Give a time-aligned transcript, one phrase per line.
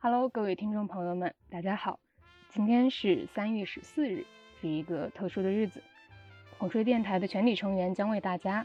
[0.00, 1.98] Hello，各位听众朋友们，大家好。
[2.50, 4.24] 今天是三月十四日，
[4.60, 5.82] 是一个特殊的日子。
[6.56, 8.64] 哄睡电台的全体成员将为大家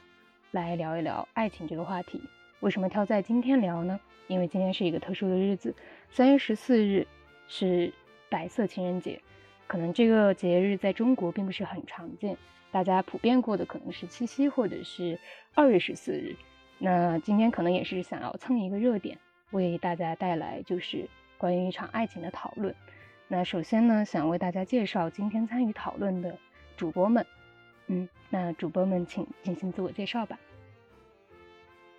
[0.51, 2.21] 来聊一聊爱情这个话题。
[2.59, 3.99] 为什么挑在今天聊呢？
[4.27, 5.75] 因为今天是一个特殊的日子，
[6.11, 7.07] 三月十四日
[7.47, 7.91] 是
[8.29, 9.19] 白色情人节。
[9.65, 12.37] 可能这个节日在中国并不是很常见，
[12.71, 15.19] 大家普遍过的可能是七夕或者是
[15.55, 16.35] 二月十四日。
[16.77, 19.17] 那今天可能也是想要蹭一个热点，
[19.49, 21.09] 为大家带来就是
[21.43, 22.73] 关于一场爱情的讨论。
[23.27, 26.39] 那首先呢，想为大家介绍今天参与讨论的
[26.77, 27.27] 主播们。
[27.87, 30.39] 嗯，那主播们请进行自我介绍吧。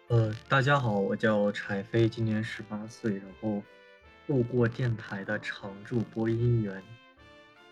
[0.09, 3.62] 呃，大家好，我叫柴飞，今年十八岁，然后
[4.29, 6.83] 路过电台的常驻播音员。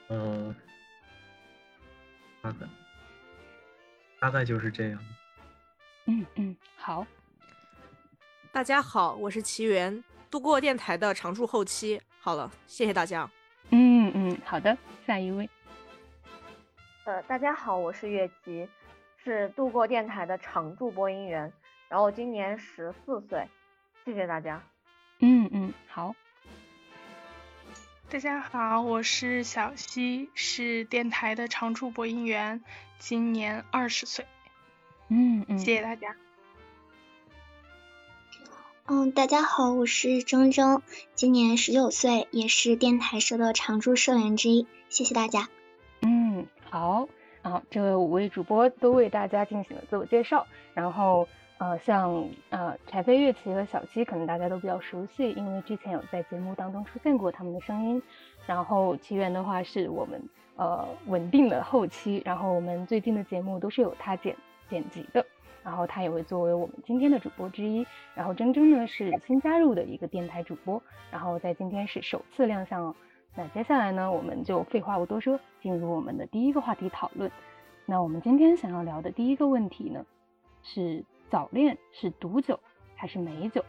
[0.09, 0.55] 呃，
[2.43, 2.67] 大概
[4.21, 5.03] 大概就是这样。
[6.05, 7.07] 嗯嗯，好。
[8.53, 12.01] 大家好，我是奇缘，度过电台的常驻后期。
[12.19, 13.31] 好了，谢谢大家。
[13.69, 14.75] 嗯嗯，好的，
[15.07, 15.47] 下一位。
[17.05, 18.67] 呃，大家好，我是月琪，
[19.23, 21.53] 是度过电台的常驻播音员，
[21.87, 23.47] 然后今年十四岁，
[24.07, 24.63] 谢谢大家。
[25.19, 26.15] 嗯嗯，好。
[28.09, 32.65] 大家好，我是小溪，是电台的常驻播音员，
[32.99, 34.25] 今年二十岁。
[35.09, 36.17] 嗯嗯，谢谢大家。
[38.95, 40.83] 嗯，大家好，我是铮铮，
[41.15, 44.67] 今年十九岁，也是电台社的常驻社员之一。
[44.91, 45.49] 谢谢大家。
[46.03, 47.09] 嗯，好，
[47.41, 50.47] 啊，这五位主播都为大家进行了自我介绍。
[50.75, 51.27] 然后，
[51.57, 58.03] 呃，像呃柴飞、乐琪和小七，可能大家都比较熟悉，因为之前有在节目当中出现过他们的声音。
[58.47, 60.23] 然后奇缘的话，是我们
[60.57, 64.37] 呃稳定的后期，然后我们最近的节目都是有他剪
[64.69, 65.25] 剪辑的。
[65.63, 67.87] 然后他也会作为我们今天的主播之一。
[68.15, 72.95] 然后铮铮呢是新加入的一个电台主播，然后在今天是首次亮相哦。
[73.35, 77.31] 那接下来呢，我们就废话不多说，进入我们的第一个话题讨论。
[77.87, 80.05] 那我们今天想要聊的第一个问题呢，
[80.63, 82.61] 是早恋是毒酒
[82.95, 83.65] 还是美酒？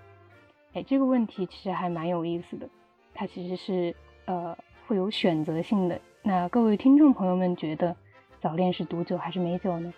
[0.74, 2.68] 哎，这个问题其实还蛮有意思的，
[3.14, 3.96] 它其实是
[4.26, 6.02] 呃会有选择性的。
[6.22, 7.96] 那各位听众朋友们觉得
[8.42, 9.94] 早恋是毒酒还是美酒呢？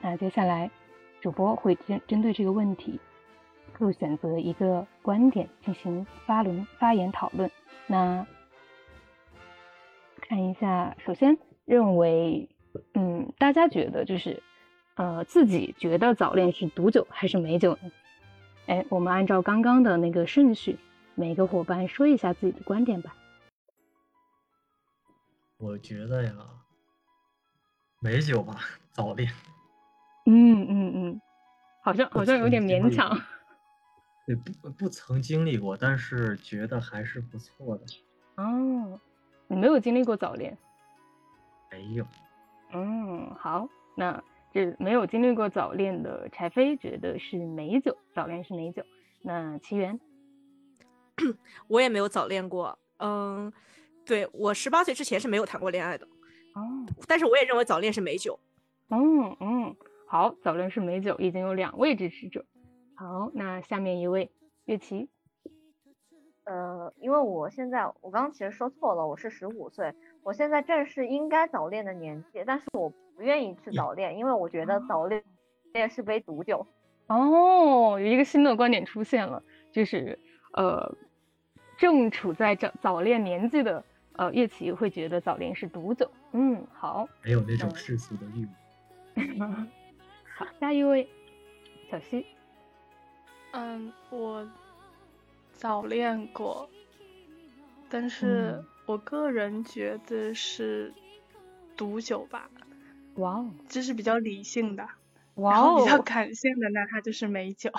[0.00, 0.70] 那接下来。
[1.22, 3.00] 主播会针针对这个问题，
[3.72, 7.48] 各选择一个观点进行发轮发言讨论。
[7.86, 8.26] 那
[10.20, 12.48] 看一下，首先认为，
[12.94, 14.42] 嗯，大家觉得就是，
[14.96, 17.92] 呃，自己觉得早恋是毒酒还是美酒呢？
[18.66, 20.76] 哎，我们按照刚刚的那个顺序，
[21.14, 23.14] 每个伙伴说一下自己的观点吧。
[25.58, 26.32] 我觉得呀，
[28.00, 28.56] 美酒吧，
[28.90, 29.32] 早恋。
[30.26, 31.20] 嗯嗯嗯，
[31.82, 33.16] 好像好像有点勉强。
[34.24, 37.84] 对，不不曾经历过，但是觉得还是不错的。
[38.36, 39.00] 哦，
[39.48, 40.56] 你没有经历过早恋？
[41.72, 42.06] 没有。
[42.72, 44.22] 嗯，好，那
[44.52, 48.84] 这没有经历过早恋的柴飞觉得是美酒，早恋是美酒。
[49.22, 49.98] 那奇缘，
[51.66, 52.78] 我也没有早恋过。
[52.98, 53.52] 嗯，
[54.06, 56.06] 对我十八岁之前是没有谈过恋爱的。
[56.54, 58.38] 哦，但是我也认为早恋是美酒。
[58.90, 59.76] 嗯嗯。
[60.12, 62.44] 好，早恋是美酒，已经有两位支持者。
[62.94, 64.30] 好，那下面一位
[64.66, 65.08] 月琪。
[66.44, 75.24] 呃，因为我现在我刚刚其实说错了，我是十五岁，我现在正是应该早恋的年纪，但是我不愿意去早恋，因为我觉得早恋
[75.72, 76.66] 恋是杯毒酒。
[77.06, 79.42] 哦，有一个新的观点出现了，
[79.72, 80.18] 就是
[80.52, 80.94] 呃，
[81.78, 83.82] 正处在早早恋年纪的
[84.16, 86.10] 呃乐琪会觉得早恋是毒酒。
[86.32, 88.46] 嗯，好，没有那种世俗的欲
[89.38, 89.66] 望。
[90.34, 91.08] 好，下一位，
[91.90, 92.26] 小溪。
[93.52, 94.48] 嗯，我
[95.52, 96.68] 早恋过，
[97.90, 100.92] 但是我个人觉得是
[101.76, 102.48] 毒酒吧。
[103.16, 104.88] 哇哦，这是比较理性的。
[105.34, 107.70] 哇哦，比较感性的那它就是美酒。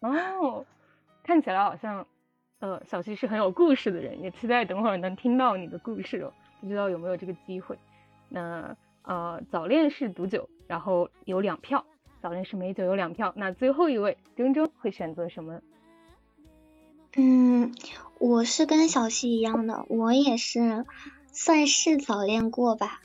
[0.00, 0.66] 哦，
[1.22, 2.04] 看起来好像，
[2.58, 6.32] 呃，小溪是很有故事的人，也期待等会儿能听到你的故事哦。
[6.60, 7.78] 不知道有没有这个机会？
[8.28, 11.84] 那呃，早恋是毒酒，然后有两票。
[12.22, 15.60] 早恋是美酒有两票，那最后一位铮铮会选择什么？
[17.16, 17.74] 嗯，
[18.20, 20.86] 我是跟小溪一样的，我也是
[21.32, 23.02] 算是早恋过吧。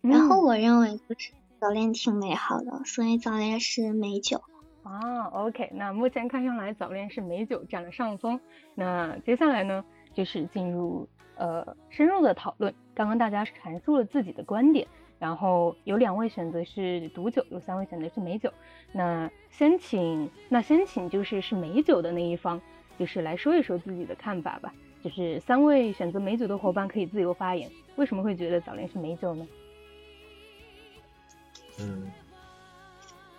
[0.00, 4.42] 然后我认为就是早恋挺美好的，所以早恋是美酒。
[4.82, 8.38] 啊，OK，那目前看上来早恋是美酒占了上风。
[8.74, 9.84] 那接下来呢，
[10.14, 12.72] 就是进入呃深入的讨论。
[12.94, 14.86] 刚刚大家阐述了自己的观点。
[15.18, 18.52] 然后有两位选择是毒酒，有三位选择是美酒。
[18.92, 22.60] 那先请，那先请就是是美酒的那一方，
[22.98, 24.72] 就是来说一说自己的看法吧。
[25.02, 29.46] 就是三位选择美酒的伙伴可以自由发言，为什么会觉得早恋是美酒呢？
[31.80, 32.10] 嗯，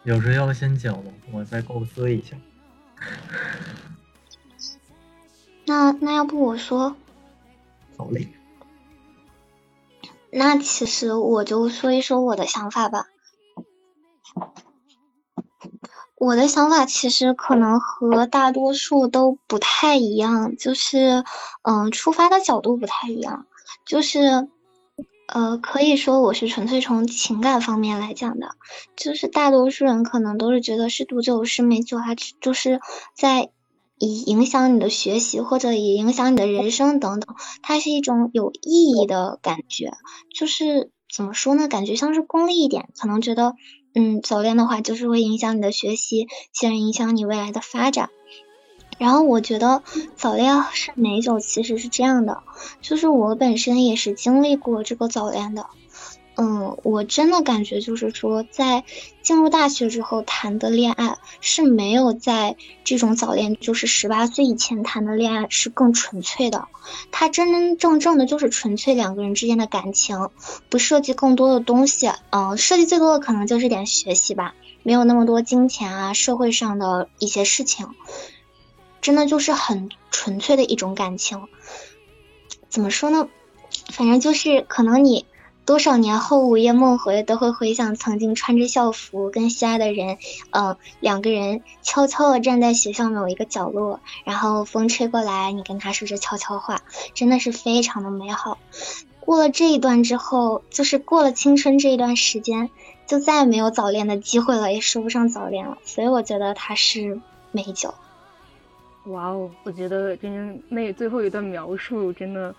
[0.04, 1.12] 有谁要先讲吗？
[1.32, 2.38] 我再构思一下。
[5.66, 6.96] 那那要不我说？
[7.98, 8.28] 早恋。
[10.32, 13.06] 那其实我就说一说我的想法吧。
[16.16, 21.24] 我的想法其实可能和大多数都不太一样，就是
[21.64, 23.48] 嗯，出发的角度不太一样，
[23.86, 24.50] 就是
[25.30, 28.50] 呃，可以说我是纯粹从情感方面来讲的，
[28.98, 32.82] 就是大多数人可能都是觉得是毒酒是美酒啊，就是
[33.16, 33.50] 在
[34.00, 39.94] 以影响你的学习或者以影响你的人生等等，它是一种有意义的感觉，
[40.34, 41.68] 就是怎么说呢？
[41.68, 43.54] 感觉像是功利一点，可能觉得。
[43.96, 48.12] 嗯，早恋的话就是会影响你的学习，进而影响你未来的发展。
[49.00, 49.82] 然后我觉得
[50.16, 52.44] 早恋是美酒，其实是这样的，
[52.82, 55.66] 就是我本身也是经历过这个早恋的。
[56.42, 58.86] 嗯，我真的感觉就是说，在
[59.22, 62.56] 进入大学之后谈的恋爱是没有在
[62.86, 66.70] 这种早恋，就是十八岁以前谈的恋爱是更纯粹的。
[67.12, 70.30] 它真真正正的就是纯粹两个人之间的感情，
[70.70, 72.10] 不涉及更多的东西。
[72.30, 77.90] 嗯，涉及最多的可能就是点学习吧，没有那么多金钱啊，社会上的一些事情，
[79.02, 81.50] 真的就是很纯粹的一种感情。
[82.70, 83.28] 怎么说呢？
[83.92, 85.26] 反正就是可能你。
[85.70, 90.18] 多少年后午夜梦回，都会回想曾经穿着校服跟心爱的人，
[90.50, 96.82] 呃，两个人悄悄的站在学校某一个角落，然后风吹过来，你跟他说着悄悄话，
[97.14, 98.58] 真的是非常的美好。
[99.20, 102.72] 过了这一段之后，就是过了青春这一段时间，
[103.06, 105.78] 就再也没有早恋的机会了，也说不上早恋了。
[105.84, 107.22] 所以我觉得它是
[107.52, 107.94] 美酒。
[109.04, 112.56] 哇哦，我觉得今天那最后一段描述真的。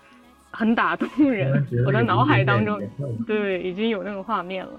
[0.51, 2.81] 很打动人，我的脑海当中，
[3.25, 4.71] 对，已经有那个画面了。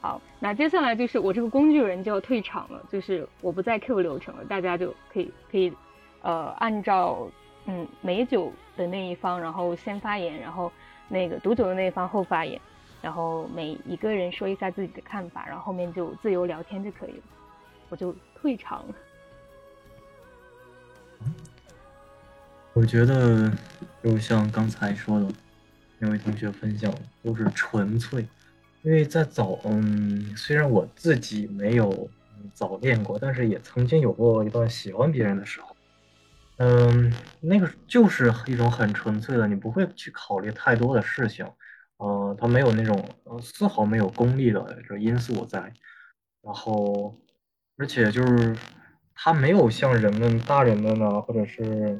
[0.00, 5.72] 好，那接下来就是我这个工具人就要退场了，就是我不再 Q 流程了，大家就可以可以，
[6.22, 7.28] 呃，按照
[7.66, 10.70] 嗯美酒的那一方，然后先发言，然后
[11.08, 12.60] 那个毒酒的那一方后发言，
[13.02, 17.22] 然后每一个人说一下自己的看法，然后后面就自由聊天就可以了，
[17.88, 18.94] 我就退场了。
[22.76, 23.50] 我觉得，
[24.04, 25.26] 就像刚才说的，
[25.98, 26.92] 那位同学分享，
[27.22, 28.28] 都是纯粹。
[28.82, 32.10] 因为在早，嗯，虽然我自己没有
[32.52, 35.74] 早恋过，但是也曾经有过一段喜欢别人的时候。
[36.58, 41.46] 嗯，那个就是一种很纯粹的，你不会去考虑太多的事情，
[41.96, 45.72] 呃，他没有那种呃丝毫没有功利的这因素在，
[46.42, 47.18] 然后，
[47.78, 48.54] 而且就是
[49.14, 51.98] 他没有像人们大人们呢，或者是。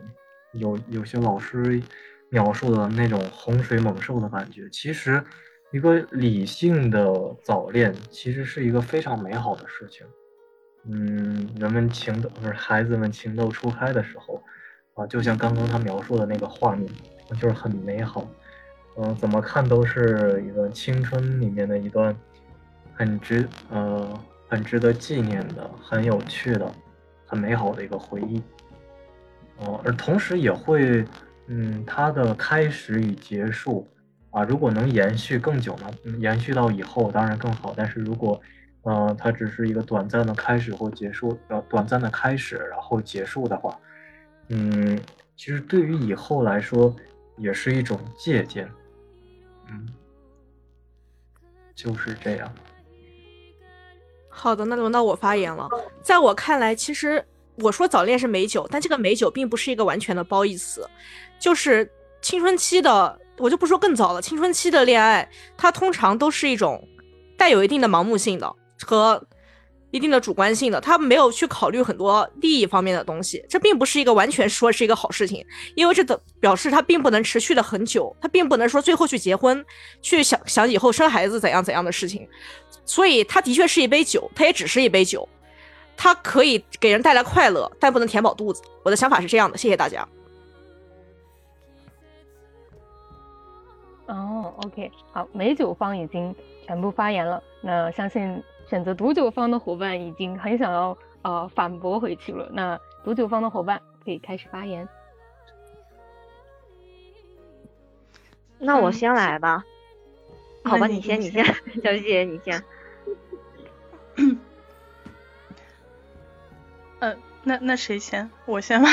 [0.58, 1.80] 有有些老师
[2.28, 5.22] 描述的那种洪水猛兽的感觉，其实
[5.72, 7.08] 一个理性的
[7.42, 10.06] 早恋其实是一个非常美好的事情。
[10.88, 14.42] 嗯，人们情窦不是孩子们情窦初开的时候
[14.94, 16.88] 啊，就像刚刚他描述的那个画面，
[17.40, 18.26] 就是很美好。
[18.96, 22.16] 嗯，怎么看都是一个青春里面的一段
[22.94, 24.08] 很值呃
[24.48, 26.72] 很值得纪念的、很有趣的、
[27.26, 28.40] 很美好的一个回忆。
[29.58, 31.04] 哦，而同时也会，
[31.46, 33.88] 嗯，它的开始与结束，
[34.30, 37.72] 啊，如果能延续更久呢，延续到以后当然更好。
[37.74, 38.38] 但是如果，
[38.82, 43.78] 呃，它只是一个短暂的开始或结束，呃，短暂的开始然后结束的话，
[44.48, 45.00] 嗯，
[45.36, 46.94] 其实对于以后来说
[47.38, 48.70] 也是一种借鉴，
[49.70, 49.88] 嗯，
[51.74, 52.52] 就是这样。
[54.28, 55.66] 好的，那轮到我发言了。
[56.02, 57.24] 在我看来，其实。
[57.58, 60.88] 我说早恋是美酒，但这个美酒并不是一个完全的褒义词，
[61.38, 64.20] 就是青春期的，我就不说更早了。
[64.20, 66.86] 青春期的恋爱，它通常都是一种
[67.36, 69.22] 带有一定的盲目性的和
[69.92, 73.42] 一定的主观性的，他没有去考虑很多利益方面的东西。
[73.48, 75.42] 这并不是一个完全说是一个好事情，
[75.74, 79.64] 因为这的表示它并不能持续的很久，它并不能说最后去结婚，
[80.02, 82.28] 去想想以后生孩子怎样怎样的事情。
[82.84, 85.26] 所以它的确是一杯酒，它也只是一杯酒。
[85.96, 88.62] 它可以给人带来快乐，但不能填饱肚子。
[88.82, 90.06] 我的想法是这样的，谢谢大家。
[94.06, 96.32] 哦，OK，好，美酒方已经
[96.64, 102.48] 全部发言了，那相信选择毒酒方的伙伴已经很想要呃反驳回去了。
[102.52, 104.88] 那毒酒方的伙伴可以开始发言。
[108.58, 109.64] 那我先来吧。
[110.64, 112.62] 好吧，你先， 你先，小姐姐你先。
[117.00, 118.30] 嗯，那那谁先？
[118.46, 118.88] 我先吗？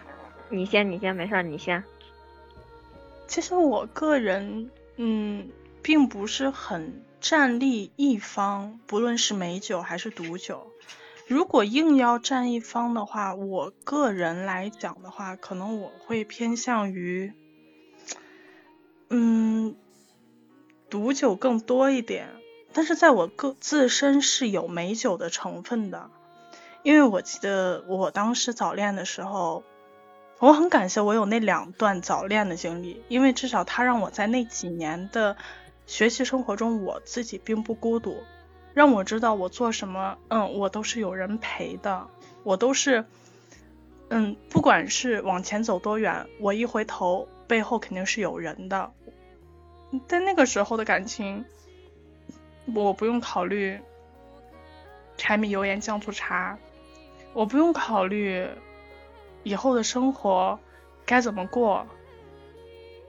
[0.48, 1.84] 你先，你先，没事儿，你先。
[3.26, 5.50] 其实我个人，嗯，
[5.82, 10.70] 并不是很站立一方，不论是美酒还是毒酒。
[11.28, 17.32] 如果硬要站一方的话，我个人来讲的话，可能我会偏向于，
[19.08, 19.74] 嗯，
[20.90, 22.28] 毒酒更多一点。
[22.74, 26.10] 但是在我个自身是有美酒的成分的，
[26.82, 29.62] 因为我记得我当时早恋的时候。
[30.38, 35.36] 我很感谢我有那两段早恋的经历，因为至少它让我在那几年的
[35.86, 38.24] 学习生活中，我自己并不孤独，
[38.74, 42.08] 让我知道我做什么，嗯，我都是有人陪的，
[42.42, 43.04] 我都是，
[44.08, 48.90] 嗯，不管是往前走多远，我一回头，背后肯定是有人的。
[50.08, 51.44] 在那个时候的感情，
[52.74, 53.78] 我不用考虑
[55.16, 56.58] 柴米油盐酱醋茶，
[57.32, 58.48] 我不用考虑。
[59.44, 60.60] 以后的生活
[61.04, 61.86] 该怎么过？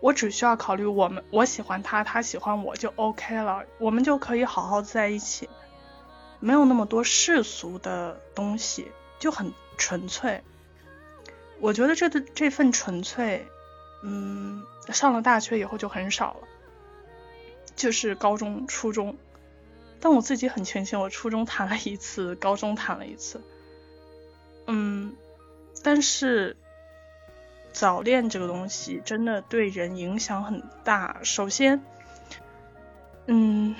[0.01, 5.47] 我只需要考虑我们，我喜欢他，他喜欢我就 OK 了，我们就可以好好在一起，
[6.39, 10.41] 没有那么多世俗的东西，就很纯粹。
[11.59, 13.45] 我觉得这的这份纯粹，
[14.03, 16.47] 嗯，上了大学以后就很少了，
[17.75, 19.15] 就是高中、初中。
[20.01, 23.41] 但我自己很庆幸，我初中 谈了一次，高中谈了一次，
[24.67, 25.15] 嗯。
[25.85, 26.55] 但是，
[27.73, 31.19] 早恋这个东西真的对人影响很大。
[31.23, 31.83] 首先，
[33.25, 33.75] 嗯，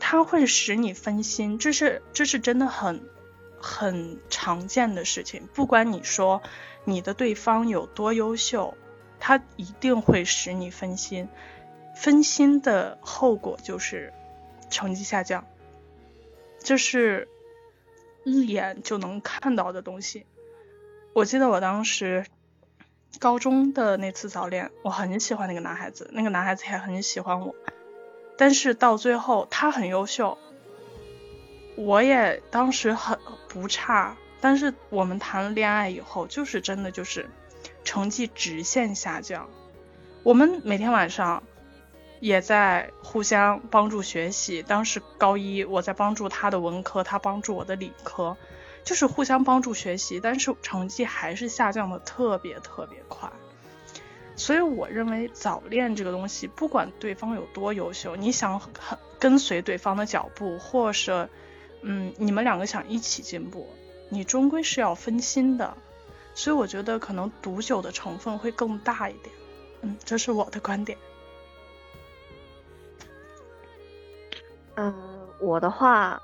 [0.00, 3.02] 它会使你分心，这是这是真的很
[3.60, 5.48] 很常见的事情。
[5.54, 6.42] 不管你说
[6.84, 8.76] 你的对方有多优秀，
[9.20, 11.28] 他一定会使你分心。
[11.94, 14.12] 分心的后果就是
[14.68, 15.46] 成绩下降，
[16.58, 17.28] 这是
[18.26, 20.26] 一眼就能看到的东西。
[21.12, 22.26] 我记得我当时
[23.20, 27.54] 高中的那次早恋，我很喜欢那个男孩子，那个男孩子也很喜欢我，
[28.36, 30.36] 但是到最后他很优秀，
[31.76, 33.16] 我也当时很
[33.48, 37.30] 不差，但是我们谈了恋爱以后，就是真的就是
[37.84, 39.48] 成绩直线下降。
[40.24, 41.44] 我们每天晚上
[42.20, 48.36] 也在互相帮助学习，当时高一我在帮助他的文科，他帮助我的理科。
[48.84, 53.28] 就是互相帮助学习，但是成绩还是下降的特别特别快。
[54.36, 58.72] 所以我认为早恋这个东西，不管对方有多优秀，你想很
[59.18, 61.28] 跟随对方的脚步，或是
[61.82, 63.68] 嗯你们两个想一起进步，
[64.08, 65.76] 你终归是要分心的。
[66.34, 69.34] 所以我觉得可能毒酒的成分会更大一点。
[69.80, 70.96] 嗯，这是我的观点。
[74.76, 74.94] 嗯，
[75.40, 76.22] 我的话。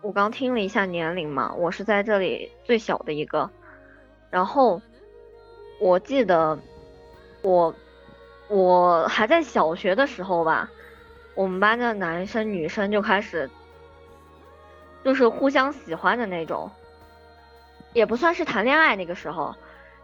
[0.00, 3.48] 我刚听了一下年龄嘛，我是在这里最小的一个。
[4.30, 4.82] 然后
[5.78, 6.58] 我记得
[7.40, 7.72] 我
[8.48, 10.68] 我还在小学的时候吧，
[11.36, 13.48] 我们班的男生女生就开始
[15.04, 16.68] 就是互相喜欢的那种，
[17.92, 19.54] 也不算是谈恋爱那个时候，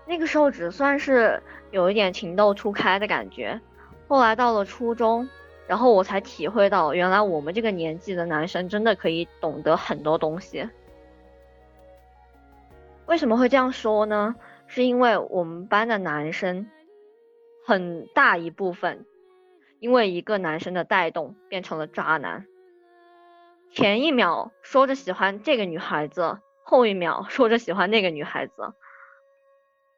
[0.06, 3.60] 那个时候只算是有一点情窦初开的感觉。
[4.06, 5.28] 后来到了初中。
[5.68, 10.68] 然后我才体会到，原来我们这个年纪的男生真的可以懂得很多东西。
[13.06, 14.34] 为什么会这样说呢？
[14.66, 16.70] 是因为我们班的男生
[17.64, 19.06] 很大一部分，
[19.78, 22.46] 因为一个男生的带动变成了渣男。
[23.70, 28.74] 前一秒说着喜欢这个女孩子，后一秒说着喜欢那个女孩子。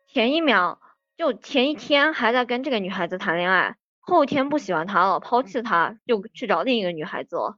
[0.07, 0.81] 前一秒
[1.17, 3.77] 就前一天还在跟这个女孩子谈恋爱。
[4.01, 7.57] 后天不喜欢他了，抛弃他，就去找另一个女孩子了。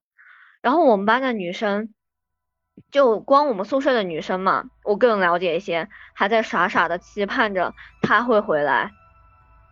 [0.60, 1.94] 然后我们班的女生，
[2.90, 8.90] 就光我们宿舍的女生嘛，我更了解一些，还在傻傻的期盼着他会回来，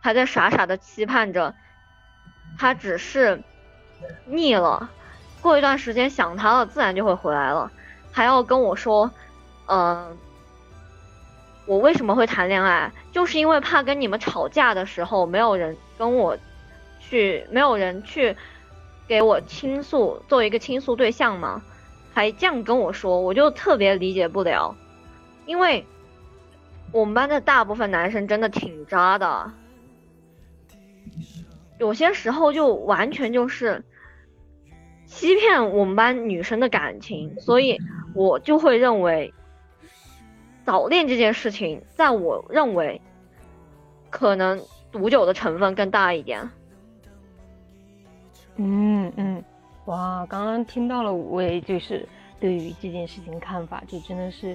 [0.01, 1.55] 还在傻傻的期盼着
[2.59, 3.43] 他只是
[4.27, 4.89] 腻了，
[5.43, 7.71] 过一段时间想他了，自然就会回来了。
[8.11, 9.11] 还要跟我说，
[9.67, 10.17] 嗯，
[11.67, 16.39] 我为什么会谈恋爱，就是因为怕跟你们吵架的时候没有人跟我。
[17.01, 18.37] 去没有人去
[19.09, 21.61] 给我倾诉，作为一个倾诉对象吗？
[22.13, 24.77] 还这样跟我说，我就特别理解不了。
[25.47, 25.85] 因为
[26.93, 29.53] 我们班的大部分男生真的挺渣的，
[31.79, 33.83] 有些时候就完全就是
[35.07, 37.81] 欺骗我们班女生的感情，所以
[38.15, 39.33] 我就会认为
[40.65, 43.01] 早恋这件事情，在我认为
[44.11, 44.61] 可能
[44.93, 46.51] 毒酒的成分更大一点。
[48.63, 49.43] 嗯嗯，
[49.87, 52.07] 哇，刚刚听到了五位就是
[52.39, 54.55] 对于这件事情看法，就真的是，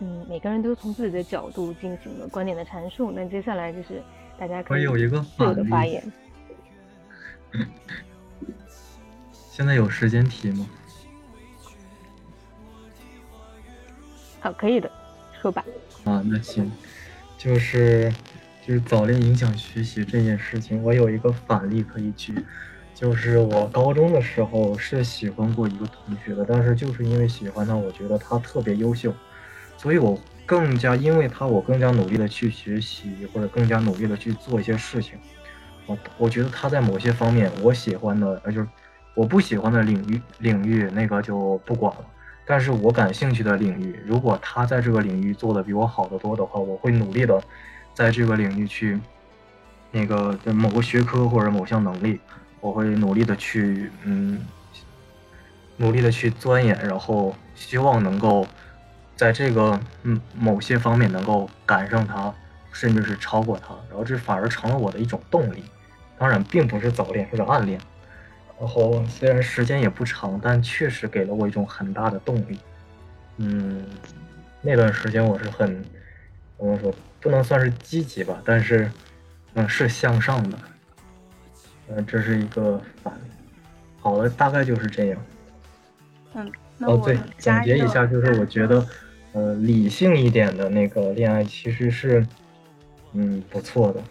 [0.00, 3.12] 嗯，每个人都从自己的角度进行了观点的阐述。
[3.12, 4.02] 那接下来就是，
[4.36, 6.02] 大家可以我有一个自由反，的发言。
[9.30, 10.66] 现在有时间提吗？
[14.40, 14.90] 好，可以的，
[15.40, 15.64] 说吧。
[16.02, 16.68] 啊，那行，
[17.38, 18.12] 就是
[18.66, 22.34] 就是早恋影响学习这件事情，我有一个反例可以举，
[22.94, 29.12] 就是我高中的时候是喜欢过一个同学的，但是就是因为喜欢他，我觉得他特别优秀，
[29.76, 35.18] 所以我更加因为他，我更加努力的去学习，或者更加努力的去做一些事情。
[35.86, 38.68] 我我觉得他在某些方面，我喜欢的，呃，就是
[39.14, 42.04] 我不喜欢的领域领域那个就不管了。
[42.46, 47.42] 但是我感兴趣的领域，如果他在这个领域做的比我好得多的话，我会努力的
[47.92, 49.00] 在这个领域去
[49.90, 52.20] 那个某个学科或者某项能力，
[52.64, 54.40] 我会努力的去嗯，
[55.76, 58.46] 努力的去钻研，然后希望能够
[59.14, 62.32] 在这个嗯某些方面能够赶上他，
[62.72, 65.62] 甚至是超过他，然后这反而成了我的一种动力。
[66.16, 67.78] 当然，并不是早恋，是暗恋。
[68.58, 72.58] 然后虽然时间也不长，但确实给了我一种很大的动力。
[73.36, 73.84] 嗯，
[74.62, 75.84] 那段时间我是很
[76.56, 76.90] 怎么说，
[77.20, 78.90] 不能算是积极吧，但是
[79.52, 80.56] 嗯是向上的。
[81.88, 83.12] 嗯，这是一个反。
[84.00, 85.22] 好了，大概就是这样。
[86.34, 88.86] 嗯，那哦，对，总结一下，就是我觉得，
[89.32, 92.26] 呃，理性一点的那个恋爱其实是，
[93.12, 94.02] 嗯，不错的。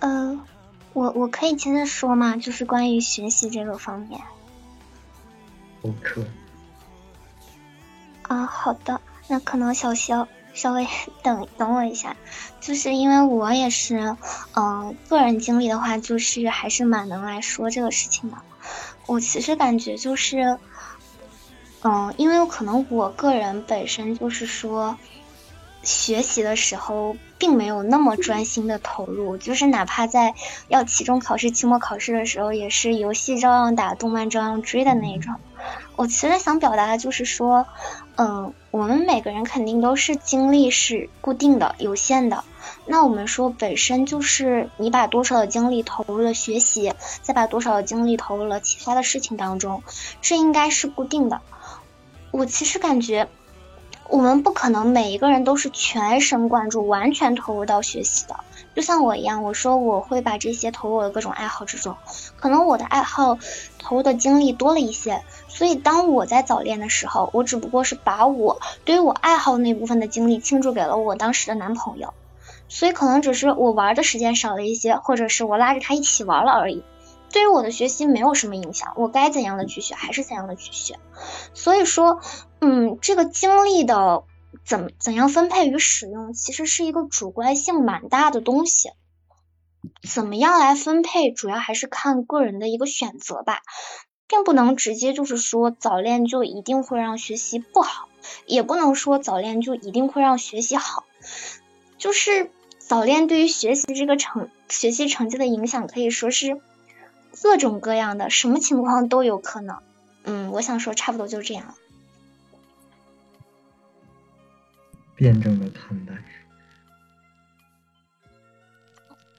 [0.00, 0.40] 呃，
[0.92, 2.36] 我我可以接着说吗？
[2.36, 4.20] 就是关于学习这个方面。
[5.82, 6.24] OK，
[8.22, 10.86] 啊，好的，那可能小肖稍微
[11.22, 12.16] 等等我一下，
[12.60, 14.16] 就是因为我也是，
[14.54, 18.38] 嗯、个人经历的话，就是还是蛮能来说这个事情的。
[19.06, 20.58] 我其实感觉就是，
[21.82, 24.96] 嗯、因为可能我个人本身就是说，
[25.82, 30.34] 学习的时候并没有那么专心的投入，就是哪怕在
[30.68, 35.34] 要期中考试、期末考试的时候，也是游戏照样打，动漫照样追的那一种。
[35.96, 37.66] 我其实想表达的就是说，
[38.16, 42.44] 嗯，我们每个人肯定都是精力是固定的、有限的。
[42.86, 49.82] 那我们说本身就是你把多少的精力投入了学习，再把多少的精力投入了其他的事情当中，
[50.22, 51.40] 这应该是固定的。
[52.30, 53.28] 我其实感觉，
[54.08, 58.36] 我们不可能每一个人都是全神贯注、完全投入到学习的。
[58.74, 61.96] 就像我一样，我说我会把这些投入我的各种爱好之中，
[62.36, 63.38] 可能我的爱好
[63.78, 72.14] 投入的精力多了一些，所以当我在早恋的时候，我只不过是把我对于我爱好那部分的精力倾注给了我当时的男朋友，
[72.68, 76.82] 所以可能只是我玩的时间少了一些，或者是我拉着他一起玩了而已。
[77.32, 80.98] 对于我的学习没有什么影响，我该怎样的去学还是怎样的去学。
[81.52, 82.20] 所以说，
[82.66, 84.24] 嗯，这个精力的
[84.64, 88.88] 怎怎样分配与使用，其实是一个主观性蛮大的东西。
[90.02, 93.60] 怎么样来分配，主要还是看个人的一个选择吧，
[94.26, 98.08] 并不能直接就是说早恋就一定会让学习不好，
[98.46, 101.04] 也不能说早恋就一定会让学习好。
[101.98, 106.58] 就是早恋对于学习这个成学习成绩的影响，可以说是
[107.42, 109.80] 各种各样的，什么情况都有可能。
[110.22, 111.74] 嗯，我想说差不多就这样。
[115.14, 116.14] 辩证的看待。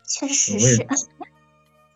[0.07, 0.88] 确实我是也，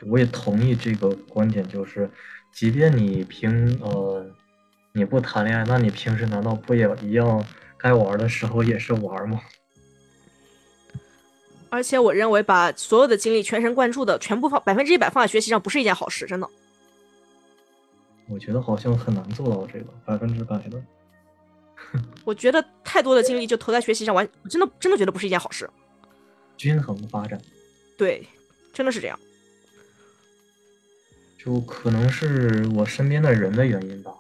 [0.08, 2.10] 我也同意这个观点，就是，
[2.52, 4.26] 即便你平呃
[4.92, 7.46] 你不谈恋爱，那你平时难道不也一样
[7.78, 9.40] 该玩的时候也是玩吗？
[11.72, 16.50] 而且我认为把所有的精力全神贯注的全部放百分之一百放在学习上，不是一件好事，真的。
[18.28, 20.82] 我觉得好像很难做到这个百分之百的。
[22.24, 25.70] 我觉得太多的精力就投在学习上，完我真的真的觉得不是一件好事。
[26.58, 27.40] 均衡发展，
[27.98, 28.28] 对，
[28.74, 29.18] 真的是这样。
[31.38, 34.12] 就可能是我身边的人的原因吧。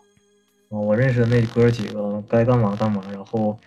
[0.71, 3.59] 嗯，我认识的那哥几个该干嘛干嘛，然后，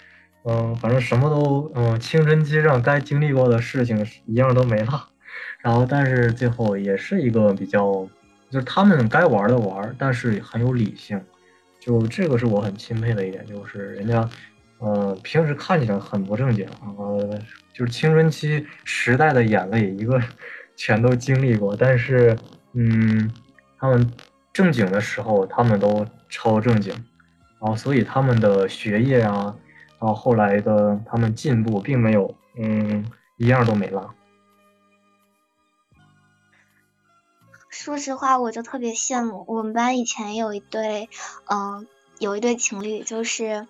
[0.44, 5.08] 嗯，反正什么都，嗯，青春期上该经历过的事情一样都没了。
[5.60, 8.08] 然后，但是最后也是一个比较，
[8.50, 11.22] 就是他们该玩的玩，但是很有理性。
[11.84, 14.30] 就这个是我很钦佩的一点，就是人家，
[14.78, 16.64] 呃，平时看起来很不正经，
[16.96, 17.36] 呃，
[17.74, 20.22] 就是青春期时代的眼泪，一个
[20.76, 22.38] 全都经历过，但是，
[22.74, 23.28] 嗯，
[23.80, 24.08] 他们
[24.52, 26.94] 正经的时候，他们都超正经，
[27.60, 29.52] 然后所以他们的学业啊，
[29.98, 33.04] 然后后来的他们进步并没有，嗯，
[33.38, 34.08] 一样都没落。
[37.82, 41.08] 说实话，我就特别羡慕我们班以前有一对，
[41.46, 41.84] 嗯、
[42.20, 43.66] 有一对情侣，就是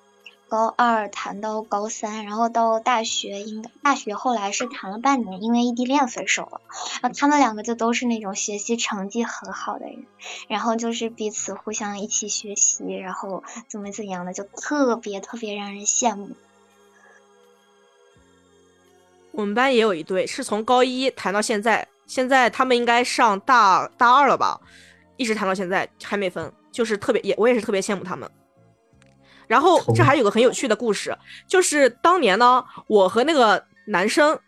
[0.48, 6.60] 高二谈到高三，然后到大学，应该大学后来是谈了半年，因为异地恋分手了。
[7.00, 10.04] 然后他们两个就都是那种学习成绩很好的人，
[10.46, 16.32] 然后就是彼此互相一起学习，然后怎么怎样的，就特别特别让人羡慕。
[19.30, 24.60] 我们班也有一对，是从高一谈到现在，现在他们应该上大大二了吧，
[25.16, 28.30] 一直谈到现在还没分，就是特别也我也是特别羡慕他们。
[29.46, 31.16] 然后这还有个很有趣的故事，
[31.48, 34.38] 就是当年呢，我和那个男生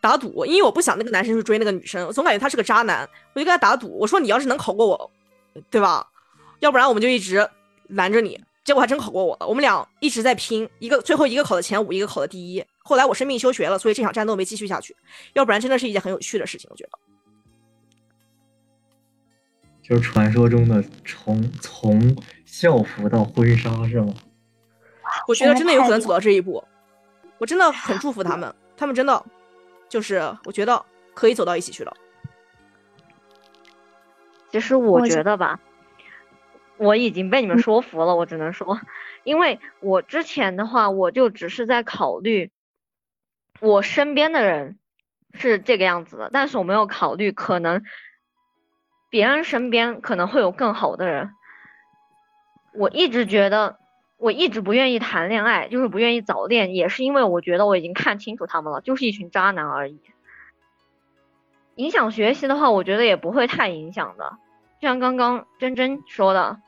[0.00, 5.10] 打赌，因为我不想那个男生去追那个女生，我总感觉他是个渣男，我就跟他打赌，我说你要是能考过我，
[5.68, 6.06] 对吧？
[6.60, 7.46] 要不然我们就一直
[7.88, 8.42] 拦着你。
[8.64, 12.64] 结果还真考过我了，我们俩一直在拼，一个最后一个考的前五，一个考的第一。
[12.86, 14.96] 后来我生病休学了，所以这场战斗没继续下去。
[15.32, 16.90] 要不然真的是一件很有趣的事情，我觉得。
[19.82, 24.14] 就是传说中的从从校服到婚纱是吗？
[25.26, 26.62] 我觉得真的有可能走到这一步，
[27.38, 29.24] 我真的很祝福他们，他们真的
[29.88, 31.92] 就是我觉得可以走到一起去了。
[34.52, 35.58] 其实我觉得吧。
[36.78, 38.78] 我已经被你们说服了，我只能说，
[39.24, 42.50] 因为我之前的话，我就只是在考虑
[43.60, 44.78] 我身边的人
[45.34, 47.82] 是这个样子的，但是我没有考虑可能
[49.10, 51.30] 别人身边可能会有更好的人。
[52.74, 53.78] 我一直觉得，
[54.18, 60.00] 我一直不愿意谈恋爱，就是不愿意早恋，也是因为我觉得我已经看清楚他们了，就是一群渣男而已。
[61.76, 64.38] 影响学习的话，我觉得也不会太影响的，
[64.80, 66.60] 就像刚刚真真说的。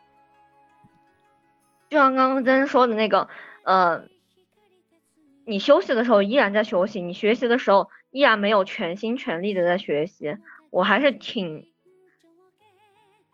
[1.90, 3.28] 就像刚刚真说的那个，
[3.64, 4.04] 呃，
[5.48, 10.36] 你休息的时候依然在休息，你学习的时候依然没有全心全力的在学习，
[10.68, 11.66] 我还是挺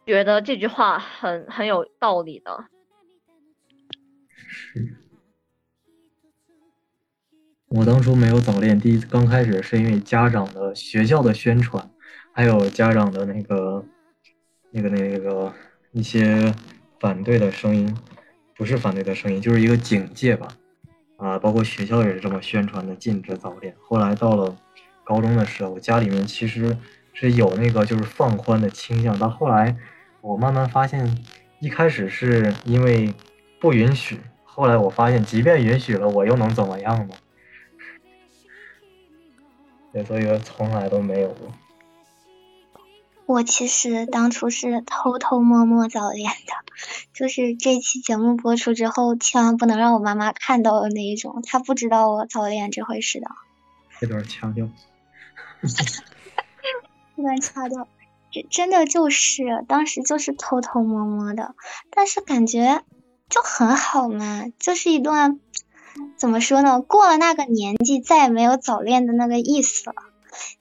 [0.07, 2.66] 觉得这句话很很有道理的。
[4.29, 4.94] 是，
[7.66, 11.90] 我当初没有早恋，第一刚开始是因为家长的学校的宣传，
[12.31, 13.85] 还有家长的那个
[14.70, 15.53] 那个那个
[15.90, 16.55] 一些
[17.00, 17.92] 反对的声音。
[18.57, 20.46] 不是反对的声音，就是一个警戒吧，
[21.16, 23.74] 啊，包括学校也是这么宣传的，禁止早恋。
[23.81, 24.57] 后来到了
[25.05, 26.77] 高中的时候，家里面其实
[27.12, 29.18] 是有那个就是放宽的倾向。
[29.18, 29.77] 到后来，
[30.20, 31.16] 我慢慢发现，
[31.61, 33.14] 一开始是因为
[33.61, 37.14] 不允许，后来我发现，即便允许了，我又能怎么样呢？
[39.92, 41.48] 对，所以说从来都没有过。
[43.26, 46.52] 我其实当初是偷偷摸摸早恋的，
[47.14, 53.26] 就是这期节目播出之后，千万不能让我妈妈看到的那一种，她不知道我早恋这回事的。
[53.98, 54.68] 这段掐掉。
[57.16, 57.88] 这段掐掉，
[58.30, 61.54] 真真的就是当时就是偷偷摸摸的，
[61.90, 62.82] 但是感觉
[63.30, 65.40] 就很好嘛，就是一段
[66.18, 66.82] 怎么说呢？
[66.82, 69.94] 过了那个年纪，再也没有早恋的那个意思了。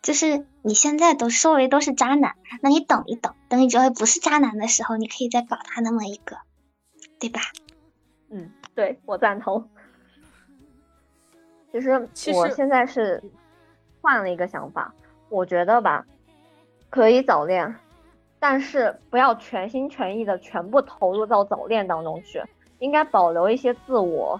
[0.02, 6.38] 就是你现在都周围都是渣男，那你等一等，等你周围不是渣男的时候，你可以再搞他那么一个，
[7.20, 7.42] 对吧？
[8.30, 9.70] 嗯，对我赞同。
[11.72, 13.24] 其实我现在是
[14.02, 14.94] 换了一个想法，
[15.30, 16.06] 我觉得吧，
[16.90, 17.76] 可以早恋，
[18.40, 22.44] 但是不要全心全意的全部投入到早恋当中去，
[22.80, 24.40] 应该保留一些自我。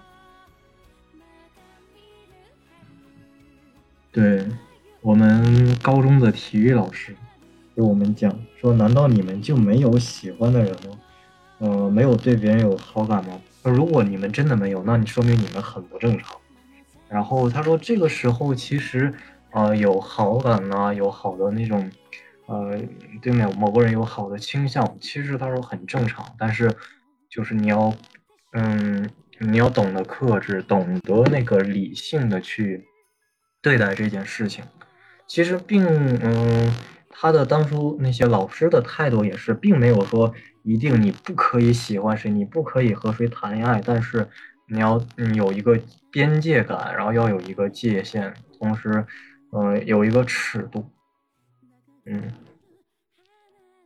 [4.12, 4.46] 对。
[5.04, 7.14] 我们高中的体育老师
[7.76, 10.98] 给我们讲说：“难道你们就没有喜欢的人吗？
[11.58, 13.38] 呃，没有对别人有好感吗？
[13.64, 16.34] 如果你们真的没有，那你说明你们很不正常。”
[17.06, 19.12] 然后他说：“这个时候其实，
[19.50, 21.90] 呃，有好感呢，有好的那种，
[22.46, 22.80] 呃，
[23.20, 26.24] 对某某个人有好的倾向，其实他说很正常。
[26.38, 26.74] 但是，
[27.28, 27.94] 就是你要，
[28.54, 32.86] 嗯，你要懂得克制，懂得那个理性的去
[33.60, 34.64] 对待这件事情。”
[35.26, 36.72] 其实并嗯，
[37.10, 40.32] 他的当初那些老师的态度也是，并没有说
[40.62, 44.28] 一定你不可以喜欢谁，你不可以和谁谈恋爱，但是
[44.68, 45.00] 你要
[45.34, 45.78] 有一个
[46.10, 49.04] 边界感，然后要有一个界限，同时，
[49.50, 50.90] 呃，有一个尺度，
[52.06, 52.32] 嗯。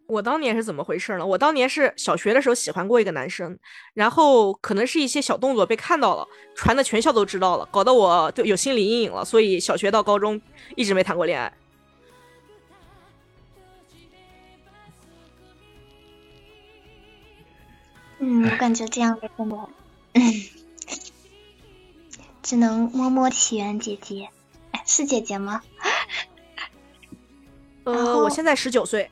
[0.08, 1.26] 我当年是怎么回事呢？
[1.26, 3.58] 我当年是小学的时候喜欢过一个男生，
[3.92, 9.22] 然后可能是一些小动作被看到了，传的全校都知道了，搞得我就有心理阴影了。
[9.22, 10.40] 所以小学到高中
[10.76, 11.52] 一直没谈过恋爱。
[18.20, 19.56] 嗯，我感觉这样的真的，
[20.14, 20.22] 嗯，
[22.42, 24.30] 只能摸摸起源姐姐，
[24.72, 25.60] 哎，是姐姐吗？
[27.84, 29.10] 呃，我现在十九岁。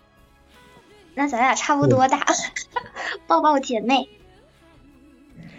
[1.18, 2.26] 那咱俩差不多大，
[3.26, 4.06] 抱抱姐妹，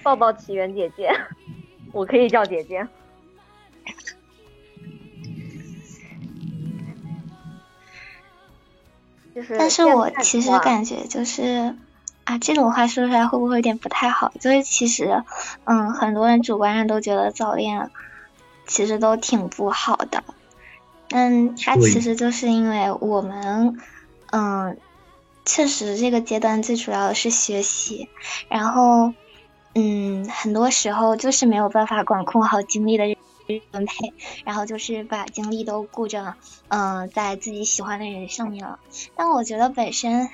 [0.04, 1.10] 抱抱起源姐姐。
[1.92, 2.88] 我可以叫姐姐。
[9.34, 11.76] 就是，但是我其实感觉就是
[12.24, 14.32] 啊，这种话说出来会不会有点不太好？
[14.40, 15.24] 就是其实，
[15.64, 17.90] 嗯，很多人主观上都觉得早恋
[18.68, 20.24] 其实都挺不好的。
[21.10, 23.80] 嗯，它其实就是因为我们，
[24.32, 24.78] 嗯，
[25.48, 28.08] 确实这个阶段最主要的是学习，
[28.50, 29.14] 然后，
[29.74, 33.18] 嗯，很多时候就是没有办法管控好精力的。
[33.72, 36.36] 分配，然后就是把精力都顾着，
[36.68, 38.78] 嗯，在自己喜欢的人上面了。
[39.16, 40.28] 但我觉得本身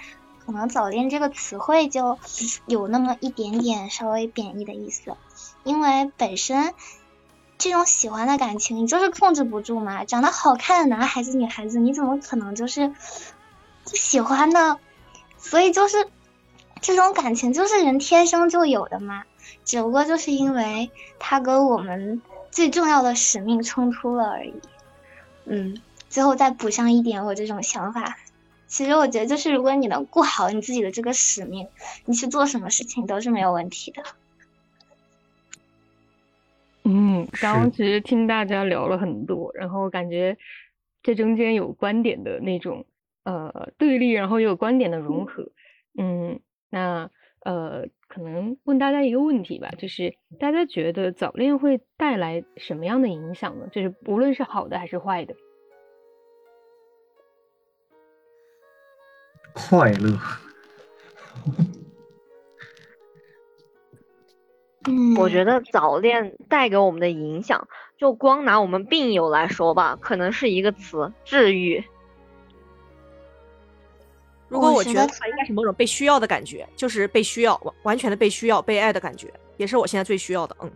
[0.43, 2.17] 可能“早恋”这个词汇就
[2.65, 5.15] 有那么一点点稍微贬义的意思，
[5.63, 6.73] 因为本身
[7.59, 10.05] 这种喜欢的感情，你就是控制不住嘛。
[10.05, 14.79] 长得好看的男孩子、女孩子，你怎么可能就是不喜欢呢？
[15.43, 16.07] 所以就是
[16.81, 19.23] 这种感情就是人天生就有的嘛，
[19.63, 22.19] 只不过就是因为他跟我们。
[22.53, 24.53] 最重要的使命冲突了而已，
[25.45, 28.19] 嗯，最后再补上一点我这种想法。
[28.67, 31.67] 其实我觉得，就是如果你能过好你自己的这个使命，
[32.05, 34.03] 你去做什么事情都是没有问题的。
[36.83, 40.37] 嗯，刚刚其实听大家聊了很多，然后感觉
[41.01, 42.85] 这中间有观点的那种
[43.23, 45.51] 呃对立，然后又有观点的融合。
[45.97, 47.09] 嗯，那
[47.41, 47.87] 呃。
[48.13, 53.67] 可能问大家一个问题吧，就是大家觉得早恋会带来什么样的影响呢？
[53.71, 55.33] 就是无论是好的还是坏的。
[59.55, 60.15] 快乐。
[64.87, 71.83] 嗯，我觉得早恋带给我们的影响，就光拿我们病友来说吧，可能是一个词：治愈。
[74.53, 80.55] 如果我觉得他应该是某种被需要的感觉，就是被需要，完完全的被需要、被爱的感觉，也是我现在最需要的。
[80.61, 80.71] 嗯，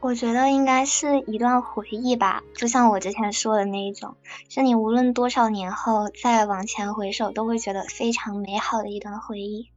[0.00, 4.16] 我觉得应该是一段回忆吧，就像我之前说的那一种，
[4.48, 9.70] 是你无论多少年后再往前回首，都会觉得非常美好的一段回忆。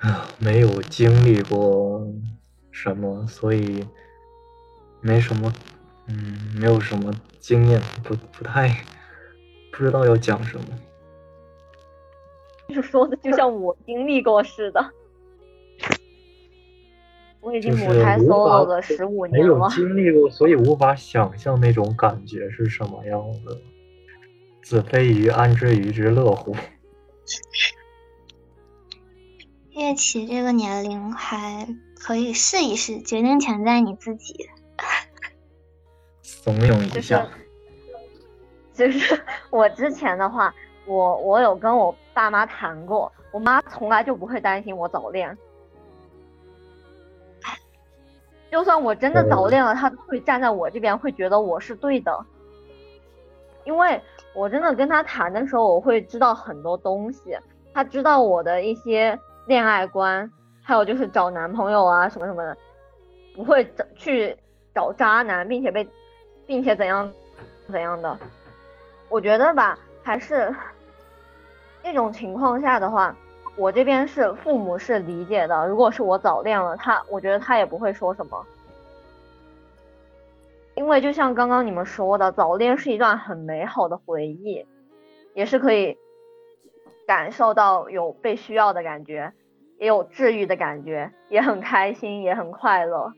[0.00, 2.04] 啊， 没有经历过
[2.72, 3.86] 什么，所以
[5.00, 5.52] 没什么。
[6.08, 8.68] 嗯，没有什么经验，不不太
[9.72, 10.66] 不知道要讲什么。
[12.68, 14.90] 就说的就像我经历过似的，
[17.40, 19.54] 我已经母胎 solo 了十五年了。
[19.54, 23.56] 没有经历过，所以无法想象那种感觉是什么样的。
[24.62, 26.56] 子非鱼，安知鱼之乐乎？
[29.70, 31.68] 叶琪这个年龄还
[32.00, 34.48] 可以试一试，决定权在你自己。
[36.46, 37.26] 怂恿一下，
[38.72, 40.54] 就是我之前的话，
[40.86, 45.36] 我我有跟我爸妈谈过，我妈从来就不会担心我早恋，
[48.48, 52.24] 就算我真的早恋了，她会站在我这边，会觉得我是对的，
[53.64, 54.00] 因为
[54.32, 57.36] 我真的跟她谈的时候，我会知道很多东西，
[57.74, 60.30] 她知道我的一些恋爱观，
[60.62, 62.56] 还有就是找男朋友啊什么什么的，
[63.34, 64.36] 不会找去
[64.72, 65.84] 找渣男，并且被。
[66.46, 67.12] 并且怎样
[67.68, 68.18] 怎样的，
[69.08, 70.54] 我觉得吧，还是
[71.82, 73.14] 这种情况下的话，
[73.56, 75.66] 我这边是父母是理解的。
[75.66, 78.46] 如果是我早恋了，他我觉得他也不会说什么，
[80.76, 84.64] 因为就像刚刚你们说的，早恋是一段很美好的回忆，
[85.34, 85.98] 也是可以
[87.08, 89.32] 感受到有被需要的感觉，
[89.78, 93.12] 也有治愈的感觉，也很开心，也很快乐。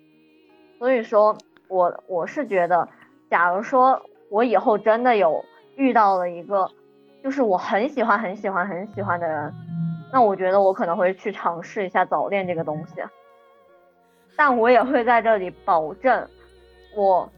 [0.78, 1.36] 所以说，
[1.68, 2.88] 我我是觉得。
[3.30, 5.44] 假如说我以后真的有
[5.76, 6.70] 遇到了一个，
[7.22, 9.54] 就是我很喜欢很喜欢很喜欢的人，
[10.12, 13.02] 那我觉得我可能会去尝试一下早恋这个东西，
[14.36, 16.28] 但我也会在这里保证，
[16.96, 17.30] 我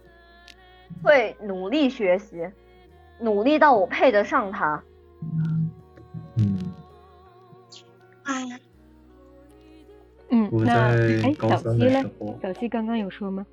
[1.02, 2.48] 会努力学习，
[3.18, 4.82] 努力到我配得上他。
[6.36, 6.66] 嗯。
[10.32, 10.72] 嗯，那
[11.26, 12.04] 哎，小西呢？
[12.40, 13.44] 小西刚刚有说吗？